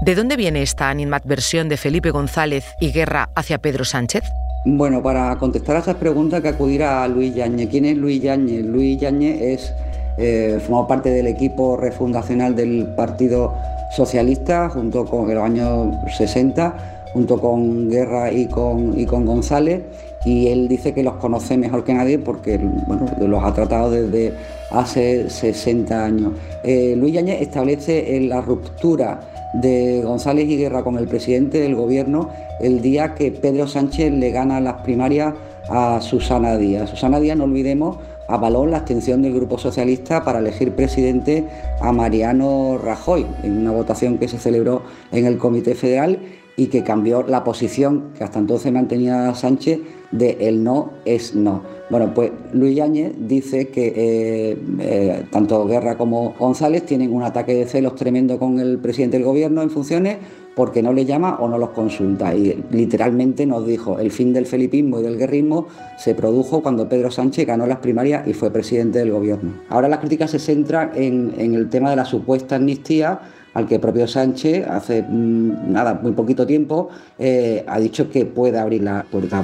¿De 0.01 0.15
dónde 0.15 0.37
viene 0.37 0.61
esta 0.61 0.89
animadversión 0.89 1.67
de 1.67 1.75
Felipe 1.75 2.11
González 2.11 2.63
y 2.79 2.93
Guerra 2.93 3.31
hacia 3.35 3.57
Pedro 3.57 3.83
Sánchez? 3.83 4.23
Bueno, 4.65 5.03
para 5.03 5.35
contestar 5.37 5.75
a 5.75 5.79
esas 5.79 5.95
preguntas 5.95 6.41
que 6.41 6.47
acudirá 6.47 7.03
a 7.03 7.07
Luis 7.09 7.35
Yañez. 7.35 7.67
¿Quién 7.69 7.83
es 7.83 7.97
Luis 7.97 8.21
Yañez? 8.21 8.63
Luis 8.63 8.97
Yañez 8.97 9.41
es, 9.41 9.73
eh, 10.17 10.57
formó 10.61 10.87
parte 10.87 11.09
del 11.09 11.27
equipo 11.27 11.75
refundacional 11.75 12.55
del 12.55 12.87
Partido 12.95 13.53
Socialista 13.91 14.69
junto 14.69 15.03
con 15.03 15.29
en 15.29 15.35
los 15.35 15.43
años 15.43 15.95
60 16.15 16.99
junto 17.11 17.39
con 17.41 17.89
Guerra 17.89 18.31
y 18.31 18.45
con, 18.45 18.97
y 18.97 19.05
con 19.05 19.25
González, 19.25 19.81
y 20.25 20.47
él 20.47 20.67
dice 20.67 20.93
que 20.93 21.03
los 21.03 21.15
conoce 21.15 21.57
mejor 21.57 21.83
que 21.83 21.93
nadie 21.93 22.19
porque 22.19 22.57
bueno, 22.57 23.07
los 23.19 23.43
ha 23.43 23.53
tratado 23.53 23.89
desde 23.89 24.33
hace 24.69 25.29
60 25.29 26.05
años. 26.05 26.33
Eh, 26.63 26.93
Luis 26.95 27.13
Yañez 27.13 27.41
establece 27.41 28.19
la 28.21 28.41
ruptura 28.41 29.19
de 29.53 30.01
González 30.03 30.47
y 30.49 30.63
con 30.83 30.97
el 30.97 31.07
presidente 31.07 31.59
del 31.59 31.75
gobierno 31.75 32.29
el 32.59 32.81
día 32.81 33.15
que 33.15 33.31
Pedro 33.31 33.67
Sánchez 33.67 34.11
le 34.13 34.31
gana 34.31 34.61
las 34.61 34.81
primarias 34.81 35.33
a 35.69 35.99
Susana 36.01 36.57
Díaz. 36.57 36.89
Susana 36.89 37.19
Díaz, 37.19 37.37
no 37.37 37.45
olvidemos, 37.45 37.97
avaló 38.27 38.65
la 38.65 38.77
abstención 38.77 39.21
del 39.21 39.33
Grupo 39.33 39.57
Socialista 39.57 40.23
para 40.23 40.39
elegir 40.39 40.73
presidente 40.73 41.45
a 41.81 41.91
Mariano 41.91 42.77
Rajoy 42.77 43.25
en 43.43 43.57
una 43.57 43.71
votación 43.71 44.17
que 44.17 44.27
se 44.27 44.37
celebró 44.37 44.83
en 45.11 45.25
el 45.25 45.37
Comité 45.37 45.75
Federal 45.75 46.19
y 46.55 46.67
que 46.67 46.83
cambió 46.83 47.23
la 47.23 47.43
posición 47.43 48.11
que 48.17 48.23
hasta 48.23 48.39
entonces 48.39 48.71
mantenía 48.71 49.33
Sánchez 49.33 49.79
de 50.11 50.37
el 50.41 50.63
no 50.63 50.91
es 51.05 51.35
no. 51.35 51.63
Bueno, 51.89 52.13
pues 52.13 52.31
Luis 52.53 52.75
Yáñez 52.75 53.13
dice 53.17 53.69
que 53.69 53.87
eh, 53.95 54.57
eh, 54.79 55.23
tanto 55.31 55.65
Guerra 55.65 55.97
como 55.97 56.35
González 56.37 56.85
tienen 56.85 57.11
un 57.11 57.23
ataque 57.23 57.55
de 57.55 57.65
celos 57.65 57.95
tremendo 57.95 58.37
con 58.37 58.59
el 58.59 58.77
presidente 58.77 59.17
del 59.17 59.25
gobierno 59.25 59.63
en 59.63 59.71
funciones 59.71 60.17
porque 60.55 60.83
no 60.83 60.93
le 60.93 61.05
llama 61.05 61.37
o 61.39 61.47
no 61.47 61.57
los 61.57 61.69
consulta. 61.69 62.35
Y 62.35 62.63
literalmente 62.69 63.45
nos 63.45 63.65
dijo, 63.65 63.97
el 63.97 64.11
fin 64.11 64.33
del 64.33 64.45
felipismo 64.45 64.99
y 64.99 65.03
del 65.03 65.17
guerrismo 65.17 65.67
se 65.97 66.13
produjo 66.13 66.61
cuando 66.61 66.89
Pedro 66.89 67.09
Sánchez 67.09 67.47
ganó 67.47 67.65
las 67.65 67.77
primarias 67.77 68.27
y 68.27 68.33
fue 68.33 68.51
presidente 68.51 68.99
del 68.99 69.11
gobierno. 69.11 69.53
Ahora 69.69 69.87
la 69.87 69.99
crítica 69.99 70.27
se 70.27 70.37
centra 70.37 70.91
en, 70.93 71.33
el 71.39 71.69
tema 71.69 71.89
de 71.89 71.95
la 71.95 72.05
supuesta 72.05 72.57
amnistía 72.57 73.19
al 73.53 73.67
que 73.67 73.79
propio 73.79 74.07
Sánchez 74.07 74.67
hace 74.67 75.01
mm, 75.01 75.71
nada, 75.71 75.99
muy 76.03 76.11
poquito 76.11 76.45
tiempo, 76.45 76.89
eh, 77.17 77.63
ha 77.65 77.79
dicho 77.79 78.11
que 78.11 78.25
puede 78.25 78.59
abrir 78.59 78.83
la 78.83 79.05
puerta. 79.09 79.43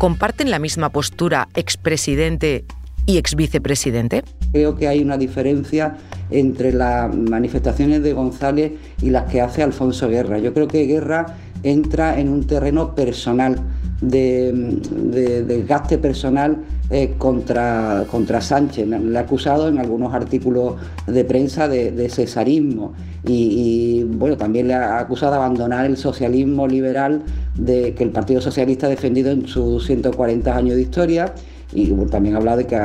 ¿Comparten 0.00 0.50
la 0.50 0.58
misma 0.58 0.88
postura 0.88 1.48
expresidente 1.54 2.64
y 3.04 3.18
exvicepresidente? 3.18 4.24
Creo 4.50 4.74
que 4.74 4.88
hay 4.88 5.02
una 5.02 5.18
diferencia 5.18 5.98
entre 6.30 6.72
las 6.72 7.14
manifestaciones 7.14 8.02
de 8.02 8.14
González 8.14 8.72
y 9.02 9.10
las 9.10 9.30
que 9.30 9.42
hace 9.42 9.62
Alfonso 9.62 10.08
Guerra. 10.08 10.38
Yo 10.38 10.54
creo 10.54 10.68
que 10.68 10.86
Guerra 10.86 11.36
entra 11.62 12.18
en 12.18 12.30
un 12.30 12.46
terreno 12.46 12.94
personal 12.94 13.60
de, 14.00 15.42
desgaste 15.46 15.98
personal 15.98 16.58
eh, 16.90 17.14
contra, 17.18 18.04
contra 18.10 18.40
Sánchez. 18.40 18.86
Le 18.86 19.18
ha 19.18 19.22
acusado 19.22 19.68
en 19.68 19.78
algunos 19.78 20.14
artículos 20.14 20.74
de 21.06 21.24
prensa 21.24 21.68
de, 21.68 22.08
cesarismo 22.08 22.94
y, 23.24 24.04
bueno, 24.04 24.36
también 24.36 24.68
le 24.68 24.74
ha 24.74 24.98
acusado 24.98 25.32
de 25.32 25.38
abandonar 25.38 25.86
el 25.86 25.96
socialismo 25.96 26.66
liberal 26.66 27.22
de, 27.56 27.94
que 27.94 28.04
el 28.04 28.10
Partido 28.10 28.40
Socialista 28.40 28.86
ha 28.86 28.90
defendido 28.90 29.30
en 29.30 29.46
sus 29.46 29.86
140 29.86 30.56
años 30.56 30.76
de 30.76 30.82
historia 30.82 31.34
y 31.72 31.90
también 32.06 32.34
ha 32.34 32.38
hablado 32.38 32.58
de 32.58 32.66
que 32.66 32.80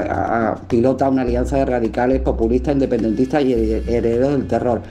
pilota 0.68 1.10
una 1.10 1.24
alianza 1.24 1.58
de 1.58 1.66
radicales 1.66 2.22
populistas, 2.22 2.74
independentistas 2.74 3.44
y 3.44 3.54
herederos 3.54 4.34
del 4.34 4.48
terror. 4.48 4.82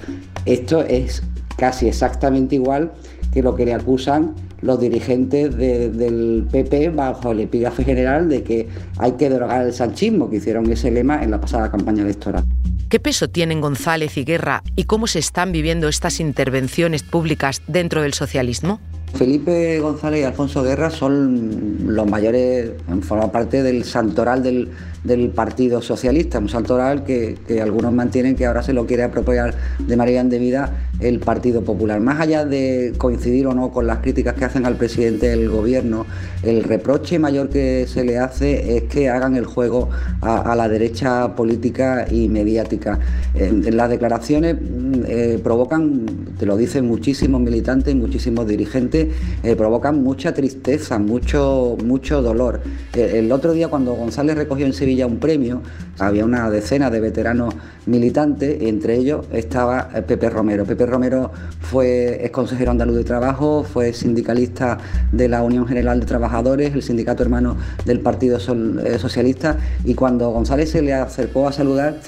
Esto 0.47 0.83
es 0.83 1.23
casi 1.57 1.87
exactamente 1.87 2.57
igual 2.57 2.90
que 3.33 3.43
lo 3.43 3.54
que 3.54 3.64
le 3.64 3.75
acusan 3.75 4.35
los 4.64 4.80
dirigentes 4.80 5.54
del 5.54 6.47
PP 6.50 6.88
bajo 6.88 7.33
el 7.33 7.40
epígrafe 7.40 7.85
general 7.85 8.30
de 8.30 8.42
que 8.42 8.66
hay 8.99 9.12
que 9.12 9.28
derogar 9.28 9.66
el 9.66 9.75
sanchismo, 9.75 10.30
que 10.30 10.37
hicieron 10.37 10.71
ese 10.73 10.90
lema 10.90 11.23
en 11.23 11.30
la 11.30 11.40
pasada 11.40 11.71
campaña 11.71 12.02
electoral. 12.02 12.44
¿Qué 12.88 12.99
peso 12.99 13.28
tienen 13.28 13.61
González 13.61 14.16
y 14.16 14.25
Guerra 14.25 14.62
y 14.75 14.85
cómo 14.85 15.06
se 15.06 15.18
están 15.18 15.52
viviendo 15.52 15.88
estas 15.88 16.18
intervenciones 16.18 17.02
públicas 17.02 17.61
dentro 17.66 18.00
del 18.00 18.14
socialismo? 18.14 18.80
Felipe 19.14 19.78
González 19.80 20.23
y 20.23 20.25
Alfonso 20.25 20.62
Guerra 20.62 20.90
son 20.90 21.94
los 21.94 22.06
mayores, 22.09 22.73
forman 23.02 23.30
parte 23.30 23.62
del 23.62 23.85
santoral 23.85 24.42
del, 24.42 24.71
Partido 25.34 25.82
Socialista, 25.82 26.38
un 26.38 26.49
santoral 26.49 27.04
que, 27.04 27.37
algunos 27.61 27.92
mantienen 27.92 28.37
que 28.37 28.46
ahora 28.46 28.62
se 28.62 28.73
lo 28.73 28.87
quiere 28.87 29.02
apropiar 29.02 29.54
de 29.78 29.96
manera 29.96 30.23
indebida 30.23 30.73
el 31.00 31.18
Partido 31.18 31.62
Popular. 31.62 32.00
Más 32.00 32.20
allá 32.20 32.44
de 32.46 32.94
coincidir 32.96 33.46
o 33.46 33.54
no 33.54 33.70
con 33.70 33.87
las 33.87 33.99
críticas 33.99 34.34
que 34.34 34.46
hacen 34.46 34.64
al 34.64 34.76
presidente 34.76 35.28
del 35.28 35.50
gobierno, 35.50 36.06
el 36.42 36.64
reproche 36.64 37.18
mayor 37.18 37.50
que 37.50 37.87
se 37.87 38.04
le 38.04 38.18
hace 38.18 38.76
es 38.76 38.84
que 38.84 39.11
hagan 39.11 39.37
el 39.37 39.44
juego 39.44 39.90
a, 40.23 40.54
la 40.56 40.68
derecha 40.68 41.34
política 41.37 42.06
y 42.11 42.28
mediática. 42.28 42.99
En, 43.34 43.76
las 43.76 43.90
declaraciones 43.90 44.56
mm, 44.56 45.02
eh, 45.06 45.40
provocan, 45.42 46.06
te 46.38 46.46
lo 46.46 46.56
dicen 46.56 46.87
muchísimos 46.87 47.40
militantes, 47.40 47.94
muchísimos 47.94 48.46
dirigentes, 48.46 49.08
eh, 49.42 49.56
provocan 49.56 50.02
mucha 50.02 50.32
tristeza, 50.32 50.99
mucho, 50.99 51.76
mucho 51.84 52.23
dolor. 52.23 52.62
Eh, 52.94 53.18
el 53.18 53.32
otro 53.32 53.52
día 53.52 53.68
cuando 53.68 53.94
González 53.94 54.37
recogió 54.37 54.64
en 54.66 54.73
Sevilla 54.73 54.94
un 55.03 55.19
premio, 55.19 55.63
había 55.99 56.25
una 56.25 56.51
decena 56.51 56.91
de 56.91 57.01
veteranos 57.01 57.55
militantes, 57.87 58.63
entre 58.63 58.97
ellos 58.97 59.27
estaba 59.33 59.91
eh, 59.95 60.03
Pepe 60.03 60.31
Romero. 60.31 60.65
Pepe 60.65 60.87
Romero 60.87 61.31
fue, 61.61 62.25
es 62.25 62.31
consejero 62.31 62.71
andaluz 62.71 62.97
de 62.97 63.05
trabajo, 63.05 63.65
fue 63.65 63.93
sindicalista 63.93 64.79
de 65.13 65.29
la 65.29 65.43
Unión 65.43 65.67
General 65.67 66.01
de 66.01 66.07
Trabajadores, 66.07 66.75
el 66.75 66.83
sindicato 66.83 67.23
hermano 67.23 67.57
del 67.85 68.01
Partido 68.01 68.39
Socialista, 68.41 69.59
y 69.85 69.95
cuando 69.95 70.31
González 70.31 70.71
se 70.71 70.83
le 70.83 70.95
acercó 70.95 71.49
a 71.49 71.53
saludar, 71.53 72.01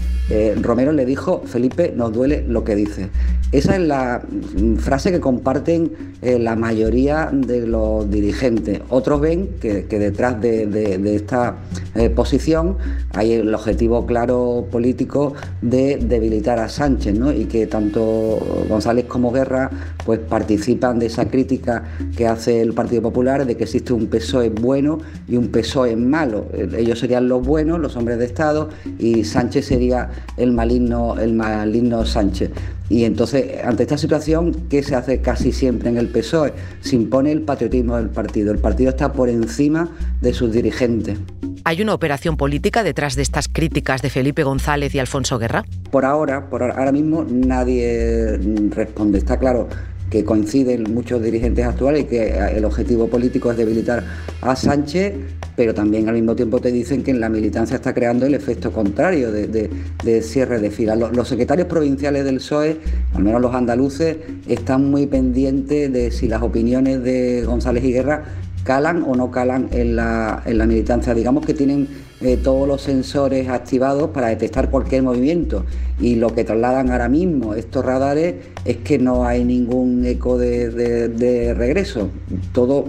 Romero 0.61 0.93
le 0.93 1.05
dijo, 1.05 1.43
Felipe, 1.47 1.93
nos 1.95 2.13
duele 2.13 2.45
lo 2.49 2.65
que 2.65 2.75
dice. 2.75 3.11
Esa 3.53 3.77
es 3.77 3.83
la 3.83 4.23
mm, 4.23 4.77
frase 4.77 5.13
que 5.13 5.21
comparten 5.21 5.93
eh, 6.21 6.39
la 6.39 6.57
mayoría 6.57 7.31
de 7.33 7.67
los 7.67 8.11
dirigentes. 8.11 8.81
Otros 8.89 9.21
ven 9.21 9.51
que, 9.61 9.85
detrás 9.85 10.41
de, 10.41 11.15
esta 11.15 11.57
eh, 11.95 12.11
posición 12.11 12.76
hay 13.15 13.33
el 13.33 13.55
objetivo 13.55 14.07
claro 14.07 14.67
político 14.71 15.35
de 15.63 15.97
debilitar 15.97 16.59
a 16.59 16.69
Sánchez 16.69 17.19
¿no? 17.19 17.33
y 17.33 17.47
que 17.47 17.67
tanto 17.67 18.39
González 18.69 19.07
como 19.07 19.33
Guerra 19.33 19.71
pues, 20.07 20.21
participan 20.21 21.01
de 21.01 21.07
esa 21.07 21.29
crítica 21.29 21.83
que 22.17 22.29
hace 22.29 22.63
el 22.63 22.73
Partido 22.73 23.03
Popular 23.03 23.45
de 23.45 23.57
que 23.57 23.65
existe 23.65 23.93
un 23.93 24.07
PSOE 24.07 24.51
bueno 24.51 24.99
y 25.29 25.37
un 25.37 25.49
PSOE 25.49 25.97
malo. 25.97 26.47
Ellos 26.79 27.01
serían 27.01 27.29
los 27.29 27.45
buenos, 27.45 27.81
los 27.81 27.97
hombres 27.97 28.19
de 28.19 28.25
Estado, 28.25 28.71
y 29.01 29.25
Sánchez 29.25 29.67
sería 29.67 30.11
el 30.37 30.53
maligno, 30.53 31.19
el 31.19 31.35
maligno 31.35 32.07
Sánchez. 32.07 32.53
Y 32.89 33.03
entonces, 33.03 33.65
ante 33.65 33.83
esta 33.83 33.99
situación, 33.99 34.53
¿qué 34.71 34.85
se 34.85 34.95
hace 34.95 35.21
casi 35.21 35.51
siempre 35.51 35.89
en 35.89 35.97
el 35.97 36.07
PSOE? 36.09 36.53
Se 36.81 36.95
impone 36.95 37.33
el 37.33 37.43
patriotismo 37.43 37.97
del 37.97 38.11
partido. 38.11 38.53
El 38.53 38.59
partido 38.59 38.91
está 38.91 39.13
por 39.13 39.29
encima 39.29 39.89
de 40.21 40.33
sus 40.33 40.53
dirigentes. 40.53 41.19
¿Hay 41.65 41.83
una 41.83 41.95
operación 41.95 42.37
política 42.37 42.85
detrás 42.85 43.17
de 43.17 43.23
estas 43.23 43.49
críticas 43.49 44.01
de 44.01 44.09
Felipe 44.09 44.45
González 44.45 44.95
y 44.95 45.01
Alfonso 45.01 45.37
Guerra? 45.41 45.65
Por 45.91 46.05
ahora, 46.05 46.49
por 46.49 46.63
ahora 46.63 46.93
mismo 46.93 47.27
nadie 47.29 48.39
responde. 48.71 49.19
Está 49.19 49.37
claro 49.37 49.67
que 50.11 50.25
coinciden 50.25 50.85
muchos 50.95 51.23
dirigentes 51.23 51.65
actuales 51.65 52.03
y 52.03 52.05
que 52.05 52.39
el 52.55 52.65
objetivo 52.65 53.09
político 53.09 53.51
es 53.51 53.57
debilitar 53.57 54.05
a 54.41 54.55
Sánchez, 54.55 55.15
pero 55.57 55.75
también 55.75 56.09
al 56.09 56.15
mismo 56.15 56.37
tiempo 56.37 56.61
te 56.61 56.71
dicen 56.71 57.03
que 57.03 57.11
en 57.11 57.21
la 57.21 57.29
militancia 57.29 57.77
está 57.77 57.93
creando 57.93 58.27
el 58.27 58.35
efecto 58.35 58.73
contrario 58.73 59.33
de, 59.33 60.23
cierre 60.23 60.61
de 60.61 60.71
filas. 60.71 60.99
Los, 60.99 61.29
secretarios 61.29 61.67
provinciales 61.67 62.25
del 62.25 62.37
PSOE, 62.37 62.77
al 63.15 63.23
menos 63.23 63.41
los 63.41 63.55
andaluces, 63.55 64.17
están 64.47 64.91
muy 64.91 65.07
pendientes 65.07 65.93
de 65.93 66.11
si 66.11 66.29
las 66.29 66.43
opiniones 66.43 67.03
de 67.03 67.43
González 67.45 67.85
y 67.85 67.93
Guerra 67.93 68.25
calan 68.65 69.05
o 69.07 69.15
no 69.15 69.31
calan 69.31 69.69
en 69.73 69.97
la, 69.97 70.43
en 70.45 70.59
la 70.59 70.67
militancia. 70.67 71.15
Digamos 71.15 71.47
que 71.47 71.55
tienen 71.55 71.89
eh, 72.21 72.39
todos 72.39 72.67
los 72.67 72.81
sensores 72.81 73.49
activados 73.49 74.11
para 74.11 74.29
detectar 74.29 74.71
cualquier 74.71 75.03
movimiento 75.03 75.67
y 76.01 76.17
lo 76.17 76.35
que 76.35 76.45
trasladan 76.45 76.91
ahora 76.91 77.09
mismo 77.09 77.55
estos 77.55 77.85
radares 77.85 78.37
es 78.65 78.79
que 78.79 78.99
no 78.99 79.27
hay 79.27 79.45
ningún 79.45 80.05
eco 80.07 80.39
de, 80.39 80.71
de 80.71 81.55
regreso. 81.55 82.09
Todo 82.53 82.87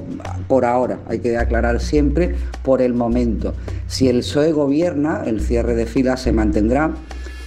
por 0.48 0.64
ahora, 0.64 1.00
hay 1.08 1.20
que 1.20 1.38
aclarar 1.38 1.82
siempre 1.82 2.36
por 2.64 2.82
el 2.82 2.94
momento. 2.94 3.54
Si 3.88 4.08
el 4.08 4.20
PSOE 4.20 4.52
gobierna, 4.52 5.24
el 5.26 5.42
cierre 5.42 5.76
de 5.76 5.86
filas 5.86 6.22
se 6.22 6.32
mantendrá 6.32 6.94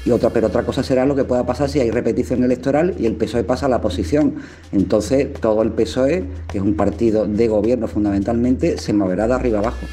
y 0.04 0.10
otra, 0.12 0.30
pero 0.30 0.46
otra 0.46 0.62
cosa 0.62 0.82
será 0.82 1.04
lo 1.04 1.14
que 1.14 1.24
pueda 1.24 1.44
pasar 1.44 1.68
si 1.68 1.80
hay 1.80 1.90
repetición 1.90 2.42
electoral 2.42 2.94
y 2.98 3.06
el 3.06 3.16
PSOE 3.16 3.44
pasa 3.44 3.66
a 3.66 3.68
la 3.68 3.76
oposición. 3.76 4.36
Entonces 4.72 5.32
todo 5.32 5.62
el 5.62 5.72
PSOE, 5.72 6.24
que 6.50 6.58
es 6.58 6.64
un 6.64 6.74
partido 6.74 7.26
de 7.26 7.48
gobierno 7.48 7.86
fundamentalmente, 7.86 8.78
se 8.78 8.92
moverá 8.92 9.26
de 9.26 9.34
arriba 9.34 9.58
abajo. 9.58 9.86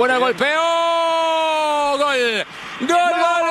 Buena 0.00 0.16
golpeo. 0.16 0.62
Gol. 1.98 2.46
Gol, 2.88 2.88
gol, 2.88 3.44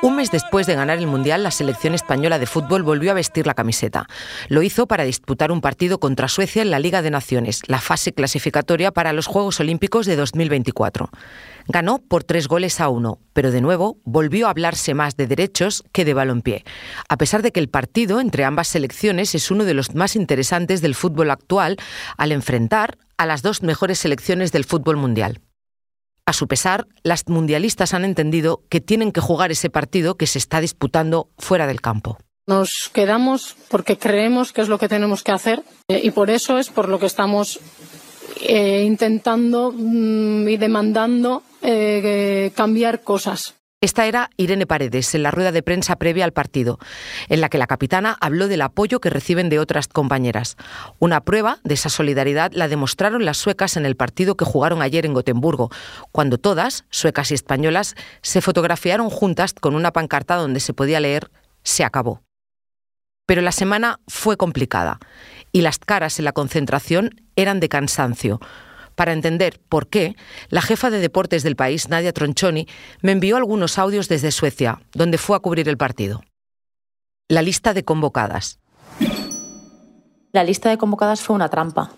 un 0.00 0.05
mes 0.16 0.30
después 0.30 0.66
de 0.66 0.74
ganar 0.74 0.98
el 0.98 1.06
Mundial, 1.06 1.42
la 1.42 1.50
selección 1.50 1.94
española 1.94 2.38
de 2.38 2.46
fútbol 2.46 2.82
volvió 2.82 3.10
a 3.10 3.14
vestir 3.14 3.46
la 3.46 3.54
camiseta. 3.54 4.06
Lo 4.48 4.62
hizo 4.62 4.86
para 4.86 5.04
disputar 5.04 5.52
un 5.52 5.60
partido 5.60 6.00
contra 6.00 6.26
Suecia 6.26 6.62
en 6.62 6.70
la 6.70 6.78
Liga 6.78 7.02
de 7.02 7.10
Naciones, 7.10 7.60
la 7.66 7.80
fase 7.80 8.14
clasificatoria 8.14 8.92
para 8.92 9.12
los 9.12 9.26
Juegos 9.26 9.60
Olímpicos 9.60 10.06
de 10.06 10.16
2024. 10.16 11.10
Ganó 11.68 11.98
por 11.98 12.24
tres 12.24 12.48
goles 12.48 12.80
a 12.80 12.88
uno, 12.88 13.18
pero 13.34 13.50
de 13.50 13.60
nuevo 13.60 13.98
volvió 14.04 14.46
a 14.46 14.50
hablarse 14.50 14.94
más 14.94 15.16
de 15.16 15.26
derechos 15.26 15.84
que 15.92 16.06
de 16.06 16.14
balompié, 16.14 16.64
a 17.08 17.18
pesar 17.18 17.42
de 17.42 17.52
que 17.52 17.60
el 17.60 17.68
partido 17.68 18.18
entre 18.18 18.44
ambas 18.44 18.68
selecciones 18.68 19.34
es 19.34 19.50
uno 19.50 19.64
de 19.64 19.74
los 19.74 19.94
más 19.94 20.16
interesantes 20.16 20.80
del 20.80 20.94
fútbol 20.94 21.30
actual 21.30 21.76
al 22.16 22.32
enfrentar 22.32 22.96
a 23.18 23.26
las 23.26 23.42
dos 23.42 23.62
mejores 23.62 23.98
selecciones 23.98 24.50
del 24.50 24.64
fútbol 24.64 24.96
mundial. 24.96 25.40
A 26.28 26.32
su 26.32 26.48
pesar, 26.48 26.88
las 27.04 27.28
mundialistas 27.28 27.94
han 27.94 28.04
entendido 28.04 28.64
que 28.68 28.80
tienen 28.80 29.12
que 29.12 29.20
jugar 29.20 29.52
ese 29.52 29.70
partido 29.70 30.16
que 30.16 30.26
se 30.26 30.38
está 30.38 30.60
disputando 30.60 31.28
fuera 31.38 31.68
del 31.68 31.80
campo. 31.80 32.18
Nos 32.48 32.90
quedamos 32.92 33.56
porque 33.68 33.96
creemos 33.96 34.52
que 34.52 34.60
es 34.62 34.68
lo 34.68 34.78
que 34.78 34.88
tenemos 34.88 35.22
que 35.22 35.30
hacer 35.30 35.62
eh, 35.88 36.00
y 36.02 36.10
por 36.10 36.30
eso 36.30 36.58
es 36.58 36.68
por 36.68 36.88
lo 36.88 36.98
que 36.98 37.06
estamos 37.06 37.60
eh, 38.40 38.82
intentando 38.84 39.72
mm, 39.72 40.48
y 40.48 40.56
demandando 40.56 41.44
eh, 41.62 42.50
cambiar 42.56 43.02
cosas. 43.02 43.54
Esta 43.82 44.06
era 44.06 44.30
Irene 44.38 44.66
Paredes 44.66 45.14
en 45.14 45.22
la 45.22 45.30
rueda 45.30 45.52
de 45.52 45.62
prensa 45.62 45.96
previa 45.96 46.24
al 46.24 46.32
partido, 46.32 46.78
en 47.28 47.42
la 47.42 47.50
que 47.50 47.58
la 47.58 47.66
capitana 47.66 48.16
habló 48.22 48.48
del 48.48 48.62
apoyo 48.62 49.00
que 49.00 49.10
reciben 49.10 49.50
de 49.50 49.58
otras 49.58 49.86
compañeras. 49.86 50.56
Una 50.98 51.20
prueba 51.20 51.58
de 51.62 51.74
esa 51.74 51.90
solidaridad 51.90 52.52
la 52.54 52.68
demostraron 52.68 53.26
las 53.26 53.36
suecas 53.36 53.76
en 53.76 53.84
el 53.84 53.94
partido 53.94 54.34
que 54.34 54.46
jugaron 54.46 54.80
ayer 54.80 55.04
en 55.04 55.12
Gotemburgo, 55.12 55.70
cuando 56.10 56.38
todas, 56.38 56.86
suecas 56.88 57.30
y 57.30 57.34
españolas, 57.34 57.96
se 58.22 58.40
fotografiaron 58.40 59.10
juntas 59.10 59.52
con 59.52 59.74
una 59.74 59.92
pancarta 59.92 60.36
donde 60.36 60.60
se 60.60 60.72
podía 60.72 60.98
leer 60.98 61.30
Se 61.62 61.84
acabó. 61.84 62.22
Pero 63.26 63.42
la 63.42 63.52
semana 63.52 64.00
fue 64.08 64.38
complicada 64.38 65.00
y 65.52 65.60
las 65.60 65.78
caras 65.78 66.18
en 66.18 66.24
la 66.24 66.32
concentración 66.32 67.10
eran 67.34 67.60
de 67.60 67.68
cansancio 67.68 68.40
para 68.96 69.12
entender 69.12 69.60
por 69.68 69.86
qué, 69.86 70.16
la 70.48 70.62
jefa 70.62 70.90
de 70.90 70.98
deportes 70.98 71.44
del 71.44 71.54
país, 71.54 71.88
Nadia 71.88 72.12
Tronchoni, 72.12 72.66
me 73.02 73.12
envió 73.12 73.36
algunos 73.36 73.78
audios 73.78 74.08
desde 74.08 74.32
Suecia, 74.32 74.80
donde 74.92 75.18
fue 75.18 75.36
a 75.36 75.40
cubrir 75.40 75.68
el 75.68 75.76
partido. 75.76 76.22
La 77.28 77.42
lista 77.42 77.74
de 77.74 77.84
convocadas. 77.84 78.58
La 80.32 80.42
lista 80.42 80.70
de 80.70 80.78
convocadas 80.78 81.20
fue 81.20 81.36
una 81.36 81.48
trampa. 81.48 81.92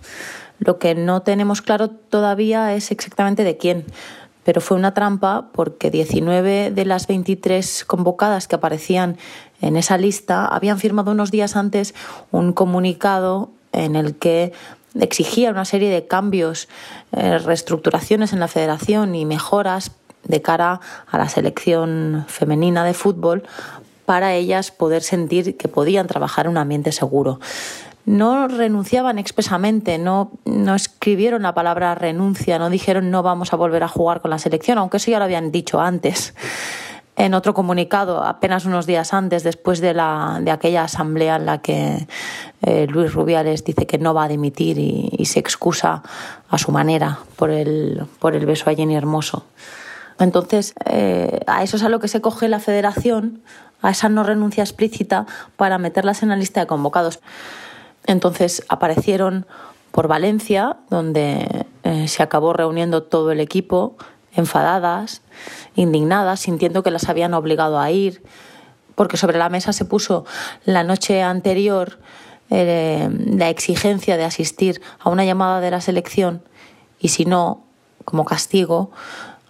Lo 0.59 0.79
que 0.79 0.95
no 0.95 1.23
tenemos 1.23 1.63
claro 1.63 1.89
todavía 1.89 2.75
es 2.75 2.91
exactamente 2.91 3.45
de 3.45 3.57
quién, 3.57 3.87
pero 4.45 4.61
fue 4.61 4.77
una 4.77 4.95
trampa 4.95 5.51
porque 5.53 5.91
19 5.91 6.71
de 6.71 6.85
las 6.85 7.07
23 7.07 7.85
convocadas 7.85 8.49
que 8.49 8.57
aparecían 8.57 9.19
en 9.61 9.77
esa 9.77 9.99
lista 9.99 10.47
habían 10.47 10.79
firmado 10.79 11.13
unos 11.13 11.31
días 11.31 11.55
antes 11.55 11.95
un 12.31 12.53
comunicado 12.53 13.51
en 13.73 13.95
el 13.95 14.17
que 14.17 14.53
exigía 15.01 15.51
una 15.51 15.65
serie 15.65 15.91
de 15.91 16.07
cambios, 16.07 16.69
eh, 17.13 17.39
reestructuraciones 17.39 18.33
en 18.33 18.41
la 18.41 18.49
federación 18.49 19.15
y 19.15 19.25
mejoras 19.25 19.93
de 20.25 20.43
cara 20.43 20.81
a 21.11 21.19
la 21.19 21.29
selección 21.29 22.25
femenina 22.29 22.85
de 22.85 22.95
fútbol 22.95 23.45
para 24.05 24.35
ellas 24.35 24.71
poder 24.71 25.03
sentir 25.03 25.57
que 25.57 25.69
podían 25.69 26.07
trabajar 26.07 26.47
en 26.47 26.53
un 26.53 26.59
ambiente 26.59 26.93
seguro. 26.93 27.41
No 28.07 28.49
renunciaban 28.49 29.19
expresamente, 29.19 29.99
no, 29.99 30.33
no 30.47 30.75
escribieron 30.75 31.43
la 31.43 31.55
palabra 31.55 31.95
renuncia, 31.95 32.59
no 32.59 32.71
dijeron 32.71 33.11
no 33.11 33.23
vamos 33.23 33.53
a 33.53 33.57
volver 33.57 33.83
a 33.83 33.89
jugar 33.89 34.23
con 34.23 34.31
la 34.31 34.39
selección, 34.39 34.79
aunque 34.79 34.97
eso 34.97 35.11
ya 35.11 35.19
lo 35.19 35.25
habían 35.25 35.53
dicho 35.53 35.79
antes 35.79 36.35
en 37.19 37.35
otro 37.35 37.53
comunicado, 37.53 38.23
apenas 38.23 38.65
unos 38.65 38.87
días 38.87 39.13
antes, 39.13 39.43
después 39.43 39.81
de, 39.81 39.93
la, 39.93 40.39
de 40.41 40.53
aquella 40.53 40.85
asamblea 40.85 41.35
en 41.35 41.47
la 41.47 41.59
que 41.59 42.07
eh, 42.63 42.87
Luis 42.89 43.13
Rubiales 43.13 43.65
dice 43.65 43.89
que 43.89 43.99
no 43.99 44.15
va 44.15 44.25
a 44.25 44.29
dimitir 44.29 44.79
y, 44.79 45.25
se 45.25 45.41
excusa 45.41 46.05
a 46.49 46.59
su 46.59 46.71
manera 46.71 47.19
por 47.35 47.51
el, 47.51 48.07
por 48.21 48.37
el 48.37 48.47
beso 48.47 48.71
a 48.71 48.75
Jenny 48.75 48.95
Hermoso. 48.95 49.45
Entonces, 50.21 50.75
eh, 50.87 51.41
a 51.49 51.65
eso 51.65 51.77
es 51.77 51.83
a 51.83 51.89
lo 51.89 51.99
que 51.99 52.07
se 52.07 52.21
coge 52.21 52.49
la 52.49 52.61
federación, 52.61 53.43
a 53.83 53.91
esa 53.91 54.09
no 54.09 54.23
renuncia 54.23 54.63
explícita, 54.63 55.27
para 55.57 55.79
meterlas 55.79 56.23
en 56.23 56.29
la 56.29 56.37
lista 56.37 56.61
de 56.61 56.67
convocados. 56.69 57.19
Entonces 58.07 58.65
aparecieron 58.69 59.45
por 59.91 60.07
Valencia, 60.07 60.77
donde 60.89 61.67
eh, 61.83 62.07
se 62.07 62.23
acabó 62.23 62.53
reuniendo 62.53 63.03
todo 63.03 63.33
el 63.33 63.41
equipo, 63.41 63.97
enfadadas, 64.39 65.23
indignadas, 65.75 66.41
sintiendo 66.41 66.83
que 66.83 66.91
las 66.91 67.09
habían 67.09 67.35
obligado 67.35 67.79
a 67.79 67.91
ir, 67.91 68.23
porque 68.95 69.17
sobre 69.17 69.39
la 69.39 69.49
mesa 69.49 69.73
se 69.73 69.85
puso 69.85 70.25
la 70.65 70.85
noche 70.85 71.23
anterior 71.23 71.99
eh, 72.51 73.11
la 73.27 73.51
exigencia 73.51 74.17
de 74.17 74.25
asistir 74.25 74.81
a 75.01 75.11
una 75.11 75.25
llamada 75.25 75.61
de 75.61 75.71
la 75.71 75.81
selección 75.81 76.43
y 76.99 77.09
si 77.09 77.27
no, 77.27 77.65
como 78.05 78.25
castigo, 78.25 78.91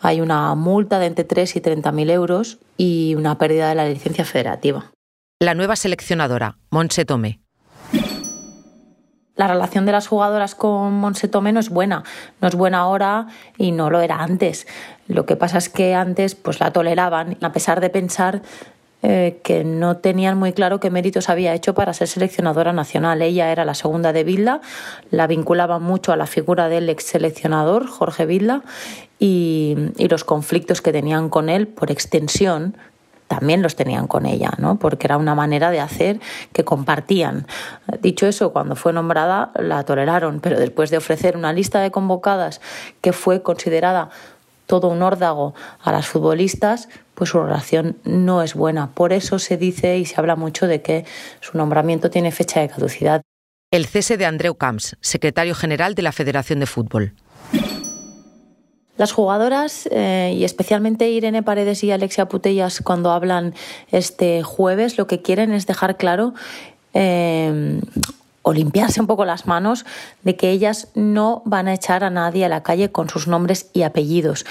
hay 0.00 0.20
una 0.20 0.54
multa 0.54 0.98
de 0.98 1.06
entre 1.06 1.24
3 1.24 1.56
y 1.56 1.60
30 1.60 1.92
mil 1.92 2.10
euros 2.10 2.58
y 2.76 3.14
una 3.14 3.38
pérdida 3.38 3.68
de 3.68 3.74
la 3.74 3.88
licencia 3.88 4.24
federativa. 4.24 4.90
La 5.40 5.54
nueva 5.54 5.76
seleccionadora, 5.76 6.58
Montse 6.70 7.04
Tomé 7.04 7.40
la 9.38 9.46
relación 9.46 9.86
de 9.86 9.92
las 9.92 10.08
jugadoras 10.08 10.56
con 10.56 10.94
Monse 10.94 11.28
Tomé 11.28 11.52
no 11.52 11.60
es 11.60 11.70
buena. 11.70 12.02
No 12.40 12.48
es 12.48 12.56
buena 12.56 12.80
ahora 12.80 13.28
y 13.56 13.70
no 13.70 13.88
lo 13.88 14.00
era 14.00 14.16
antes. 14.16 14.66
Lo 15.06 15.26
que 15.26 15.36
pasa 15.36 15.58
es 15.58 15.68
que 15.68 15.94
antes 15.94 16.34
pues 16.34 16.58
la 16.58 16.72
toleraban, 16.72 17.38
a 17.40 17.52
pesar 17.52 17.80
de 17.80 17.88
pensar 17.88 18.42
eh, 19.02 19.38
que 19.44 19.62
no 19.62 19.98
tenían 19.98 20.36
muy 20.36 20.52
claro 20.52 20.80
qué 20.80 20.90
méritos 20.90 21.28
había 21.28 21.54
hecho 21.54 21.72
para 21.72 21.94
ser 21.94 22.08
seleccionadora 22.08 22.72
nacional. 22.72 23.22
Ella 23.22 23.52
era 23.52 23.64
la 23.64 23.74
segunda 23.74 24.12
de 24.12 24.24
Vilda, 24.24 24.60
la 25.12 25.28
vinculaban 25.28 25.84
mucho 25.84 26.10
a 26.10 26.16
la 26.16 26.26
figura 26.26 26.68
del 26.68 26.90
ex 26.90 27.04
seleccionador, 27.04 27.86
Jorge 27.86 28.26
Vilda, 28.26 28.62
y, 29.20 29.76
y 29.98 30.08
los 30.08 30.24
conflictos 30.24 30.82
que 30.82 30.90
tenían 30.90 31.28
con 31.28 31.48
él, 31.48 31.68
por 31.68 31.92
extensión, 31.92 32.76
también 33.28 33.62
los 33.62 33.76
tenían 33.76 34.06
con 34.06 34.26
ella, 34.26 34.50
¿no? 34.58 34.78
porque 34.78 35.06
era 35.06 35.16
una 35.16 35.34
manera 35.34 35.70
de 35.70 35.80
hacer 35.80 36.18
que 36.52 36.64
compartían. 36.64 37.46
Dicho 38.00 38.26
eso, 38.26 38.52
cuando 38.52 38.74
fue 38.74 38.92
nombrada 38.92 39.52
la 39.54 39.84
toleraron, 39.84 40.40
pero 40.40 40.58
después 40.58 40.90
de 40.90 40.96
ofrecer 40.96 41.36
una 41.36 41.52
lista 41.52 41.80
de 41.80 41.90
convocadas 41.90 42.60
que 43.00 43.12
fue 43.12 43.42
considerada 43.42 44.10
todo 44.66 44.88
un 44.88 45.02
órdago 45.02 45.54
a 45.82 45.92
las 45.92 46.06
futbolistas, 46.06 46.88
pues 47.14 47.30
su 47.30 47.42
relación 47.42 47.96
no 48.04 48.42
es 48.42 48.54
buena. 48.54 48.90
Por 48.90 49.12
eso 49.12 49.38
se 49.38 49.56
dice 49.56 49.98
y 49.98 50.04
se 50.04 50.16
habla 50.18 50.36
mucho 50.36 50.66
de 50.66 50.82
que 50.82 51.04
su 51.40 51.56
nombramiento 51.56 52.10
tiene 52.10 52.32
fecha 52.32 52.60
de 52.60 52.68
caducidad. 52.68 53.22
El 53.70 53.86
cese 53.86 54.16
de 54.16 54.26
Andreu 54.26 54.54
Camps, 54.54 54.96
secretario 55.00 55.54
general 55.54 55.94
de 55.94 56.02
la 56.02 56.12
Federación 56.12 56.60
de 56.60 56.66
Fútbol. 56.66 57.14
Las 58.98 59.12
jugadoras, 59.12 59.88
eh, 59.92 60.34
y 60.36 60.42
especialmente 60.42 61.08
Irene 61.08 61.44
Paredes 61.44 61.84
y 61.84 61.92
Alexia 61.92 62.26
Putellas, 62.26 62.80
cuando 62.82 63.12
hablan 63.12 63.54
este 63.92 64.42
jueves, 64.42 64.98
lo 64.98 65.06
que 65.06 65.22
quieren 65.22 65.52
es 65.52 65.68
dejar 65.68 65.96
claro 65.96 66.34
eh, 66.94 67.80
o 68.42 68.52
limpiarse 68.52 69.00
un 69.00 69.06
poco 69.06 69.24
las 69.24 69.46
manos 69.46 69.86
de 70.24 70.34
que 70.34 70.50
ellas 70.50 70.88
no 70.96 71.42
van 71.44 71.68
a 71.68 71.74
echar 71.74 72.02
a 72.02 72.10
nadie 72.10 72.44
a 72.44 72.48
la 72.48 72.64
calle 72.64 72.90
con 72.90 73.08
sus 73.08 73.28
nombres 73.28 73.70
y 73.72 73.82
apellidos. 73.82 74.44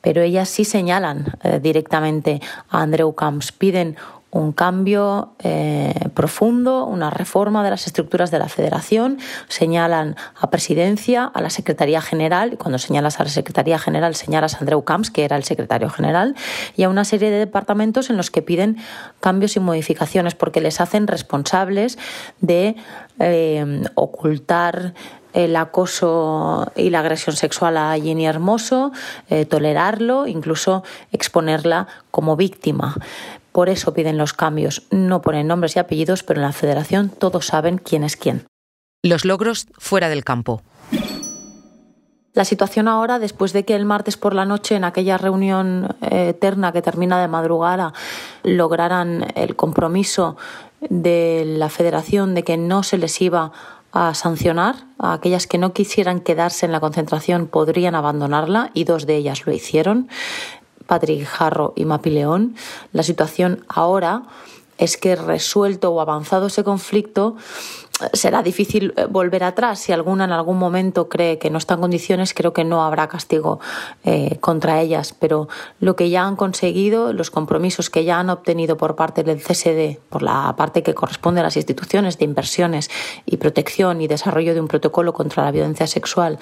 Pero 0.00 0.22
ellas 0.22 0.48
sí 0.48 0.64
señalan 0.64 1.34
eh, 1.42 1.58
directamente 1.60 2.40
a 2.70 2.82
Andreu 2.82 3.16
Camps, 3.16 3.50
piden 3.50 3.96
un 4.30 4.52
cambio 4.52 5.32
eh, 5.42 5.94
profundo, 6.14 6.84
una 6.84 7.08
reforma 7.08 7.64
de 7.64 7.70
las 7.70 7.86
estructuras 7.86 8.30
de 8.30 8.38
la 8.38 8.48
federación, 8.48 9.18
señalan 9.48 10.16
a 10.38 10.50
presidencia, 10.50 11.24
a 11.24 11.40
la 11.40 11.48
Secretaría 11.48 12.02
General, 12.02 12.58
cuando 12.58 12.78
señalas 12.78 13.20
a 13.20 13.24
la 13.24 13.30
Secretaría 13.30 13.78
General 13.78 14.14
señalas 14.14 14.54
a 14.54 14.58
Andreu 14.58 14.84
Camps, 14.84 15.10
que 15.10 15.24
era 15.24 15.36
el 15.36 15.44
secretario 15.44 15.88
general, 15.88 16.36
y 16.76 16.82
a 16.82 16.90
una 16.90 17.04
serie 17.04 17.30
de 17.30 17.38
departamentos 17.38 18.10
en 18.10 18.18
los 18.18 18.30
que 18.30 18.42
piden 18.42 18.76
cambios 19.20 19.56
y 19.56 19.60
modificaciones 19.60 20.34
porque 20.34 20.60
les 20.60 20.80
hacen 20.80 21.06
responsables 21.06 21.98
de 22.40 22.76
eh, 23.18 23.82
ocultar 23.94 24.94
el 25.32 25.56
acoso 25.56 26.70
y 26.74 26.90
la 26.90 27.00
agresión 27.00 27.36
sexual 27.36 27.76
a 27.76 27.94
Jenny 27.98 28.26
Hermoso, 28.26 28.92
eh, 29.28 29.44
tolerarlo, 29.44 30.26
incluso 30.26 30.82
exponerla 31.12 31.86
como 32.10 32.36
víctima. 32.36 32.96
Por 33.58 33.70
eso 33.70 33.92
piden 33.92 34.18
los 34.18 34.34
cambios. 34.34 34.84
No 34.92 35.20
ponen 35.20 35.48
nombres 35.48 35.74
y 35.74 35.80
apellidos, 35.80 36.22
pero 36.22 36.38
en 36.38 36.46
la 36.46 36.52
federación 36.52 37.08
todos 37.08 37.46
saben 37.46 37.78
quién 37.78 38.04
es 38.04 38.16
quién. 38.16 38.46
Los 39.02 39.24
logros 39.24 39.66
fuera 39.76 40.08
del 40.08 40.22
campo. 40.22 40.62
La 42.34 42.44
situación 42.44 42.86
ahora, 42.86 43.18
después 43.18 43.52
de 43.52 43.64
que 43.64 43.74
el 43.74 43.84
martes 43.84 44.16
por 44.16 44.32
la 44.32 44.44
noche, 44.44 44.76
en 44.76 44.84
aquella 44.84 45.18
reunión 45.18 45.96
eh, 46.02 46.28
eterna 46.28 46.70
que 46.70 46.82
termina 46.82 47.20
de 47.20 47.26
madrugada, 47.26 47.92
lograran 48.44 49.26
el 49.34 49.56
compromiso 49.56 50.36
de 50.88 51.42
la 51.44 51.68
federación 51.68 52.36
de 52.36 52.44
que 52.44 52.56
no 52.58 52.84
se 52.84 52.96
les 52.96 53.20
iba 53.20 53.50
a 53.90 54.14
sancionar 54.14 54.76
a 54.98 55.14
aquellas 55.14 55.46
que 55.46 55.58
no 55.58 55.72
quisieran 55.72 56.20
quedarse 56.20 56.66
en 56.66 56.72
la 56.72 56.80
concentración 56.80 57.46
podrían 57.46 57.94
abandonarla 57.94 58.70
y 58.74 58.84
dos 58.84 59.06
de 59.06 59.16
ellas 59.16 59.46
lo 59.46 59.52
hicieron. 59.52 60.08
Patrick 60.88 61.24
Jarro 61.24 61.74
y 61.76 61.84
Mapi 61.84 62.10
León. 62.10 62.56
La 62.92 63.04
situación 63.04 63.64
ahora 63.68 64.22
es 64.78 64.96
que 64.96 65.14
resuelto 65.14 65.92
o 65.92 66.00
avanzado 66.00 66.46
ese 66.46 66.64
conflicto 66.64 67.36
será 68.12 68.42
difícil 68.42 68.94
eh, 68.96 69.06
volver 69.06 69.44
atrás. 69.44 69.80
Si 69.80 69.92
alguna 69.92 70.24
en 70.24 70.32
algún 70.32 70.58
momento 70.58 71.08
cree 71.08 71.38
que 71.38 71.50
no 71.50 71.58
está 71.58 71.74
en 71.74 71.80
condiciones, 71.80 72.34
creo 72.34 72.52
que 72.52 72.64
no 72.64 72.84
habrá 72.84 73.08
castigo 73.08 73.60
eh, 74.04 74.38
contra 74.40 74.80
ellas. 74.80 75.14
Pero 75.18 75.48
lo 75.80 75.96
que 75.96 76.10
ya 76.10 76.24
han 76.24 76.36
conseguido, 76.36 77.12
los 77.12 77.30
compromisos 77.30 77.90
que 77.90 78.04
ya 78.04 78.20
han 78.20 78.30
obtenido 78.30 78.76
por 78.76 78.96
parte 78.96 79.22
del 79.22 79.42
CSD, 79.42 79.98
por 80.08 80.22
la 80.22 80.54
parte 80.56 80.82
que 80.82 80.94
corresponde 80.94 81.40
a 81.40 81.44
las 81.44 81.56
instituciones 81.56 82.18
de 82.18 82.24
inversiones 82.24 82.90
y 83.26 83.36
protección 83.38 84.00
y 84.00 84.06
desarrollo 84.06 84.54
de 84.54 84.60
un 84.60 84.68
protocolo 84.68 85.12
contra 85.12 85.44
la 85.44 85.50
violencia 85.50 85.86
sexual, 85.86 86.38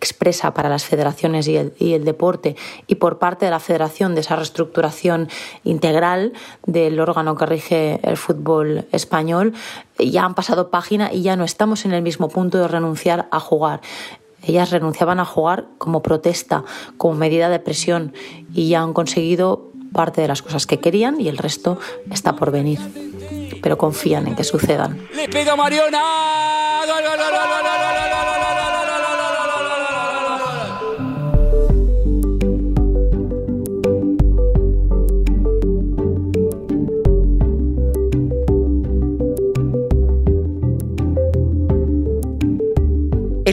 expresa 0.00 0.54
para 0.54 0.70
las 0.70 0.84
federaciones 0.84 1.46
y 1.46 1.56
el, 1.56 2.04
deporte 2.04 2.56
y 2.86 2.94
por 2.94 3.18
parte 3.18 3.44
de 3.44 3.50
la 3.50 3.60
federación 3.60 4.14
de 4.14 4.22
esa 4.22 4.34
reestructuración 4.34 5.28
integral 5.62 6.32
del 6.64 6.98
órgano 6.98 7.36
que 7.36 7.44
rige 7.44 8.00
el 8.02 8.16
fútbol 8.16 8.86
español, 8.92 9.52
ya 9.98 10.24
han 10.24 10.34
pasado 10.34 10.70
página 10.70 11.12
y 11.12 11.20
ya 11.20 11.36
no 11.36 11.44
estamos 11.44 11.84
en 11.84 11.92
el 11.92 12.00
mismo 12.00 12.30
punto 12.30 12.56
de 12.56 12.66
renunciar 12.66 13.28
a 13.30 13.40
jugar. 13.40 13.82
Ellas 14.42 14.70
renunciaban 14.70 15.20
a 15.20 15.26
jugar 15.26 15.66
como 15.76 16.02
protesta, 16.02 16.64
como 16.96 17.14
medida 17.14 17.50
de 17.50 17.58
presión 17.58 18.14
y 18.54 18.70
ya 18.70 18.80
han 18.80 18.94
conseguido 18.94 19.70
parte 19.92 20.22
de 20.22 20.28
las 20.28 20.40
cosas 20.40 20.66
que 20.66 20.78
querían 20.78 21.20
y 21.20 21.28
el 21.28 21.36
resto 21.36 21.78
está 22.10 22.36
por 22.36 22.50
venir. 22.50 22.80
Pero 23.62 23.76
confían 23.76 24.28
en 24.28 24.34
que 24.34 24.44
sucedan. 24.44 25.06
¡Le 25.14 25.28
pega 25.28 25.54
Mariona! 25.56 26.00
El 26.82 28.39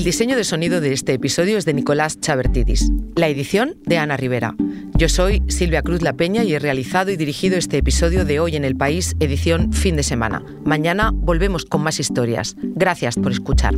diseño 0.08 0.38
de 0.38 0.46
sonido 0.46 0.80
de 0.80 0.94
este 0.94 1.12
episodio 1.12 1.58
es 1.58 1.66
de 1.66 1.74
Nicolás 1.74 2.18
Chavertidis. 2.22 2.90
La 3.18 3.28
edición 3.28 3.76
de 3.86 3.98
Ana 3.98 4.16
Rivera. 4.16 4.56
Yo 4.96 5.10
soy 5.10 5.44
Silvia 5.50 5.82
Cruz 5.82 6.02
La 6.02 6.14
Peña 6.14 6.46
y 6.46 6.54
he 6.54 6.60
realizado 6.60 7.12
y 7.12 7.18
dirigido 7.18 7.58
este 7.58 7.76
episodio 7.76 8.24
de 8.24 8.40
Hoy 8.40 8.56
en 8.56 8.64
el 8.64 8.78
País, 8.78 9.18
edición 9.20 9.74
fin 9.74 9.98
de 9.98 10.04
semana. 10.04 10.46
Mañana 10.64 11.12
volvemos 11.14 11.66
con 11.66 11.82
más 11.82 12.00
historias. 12.00 12.56
Gracias 12.58 13.18
por 13.18 13.34
escuchar. 13.34 13.76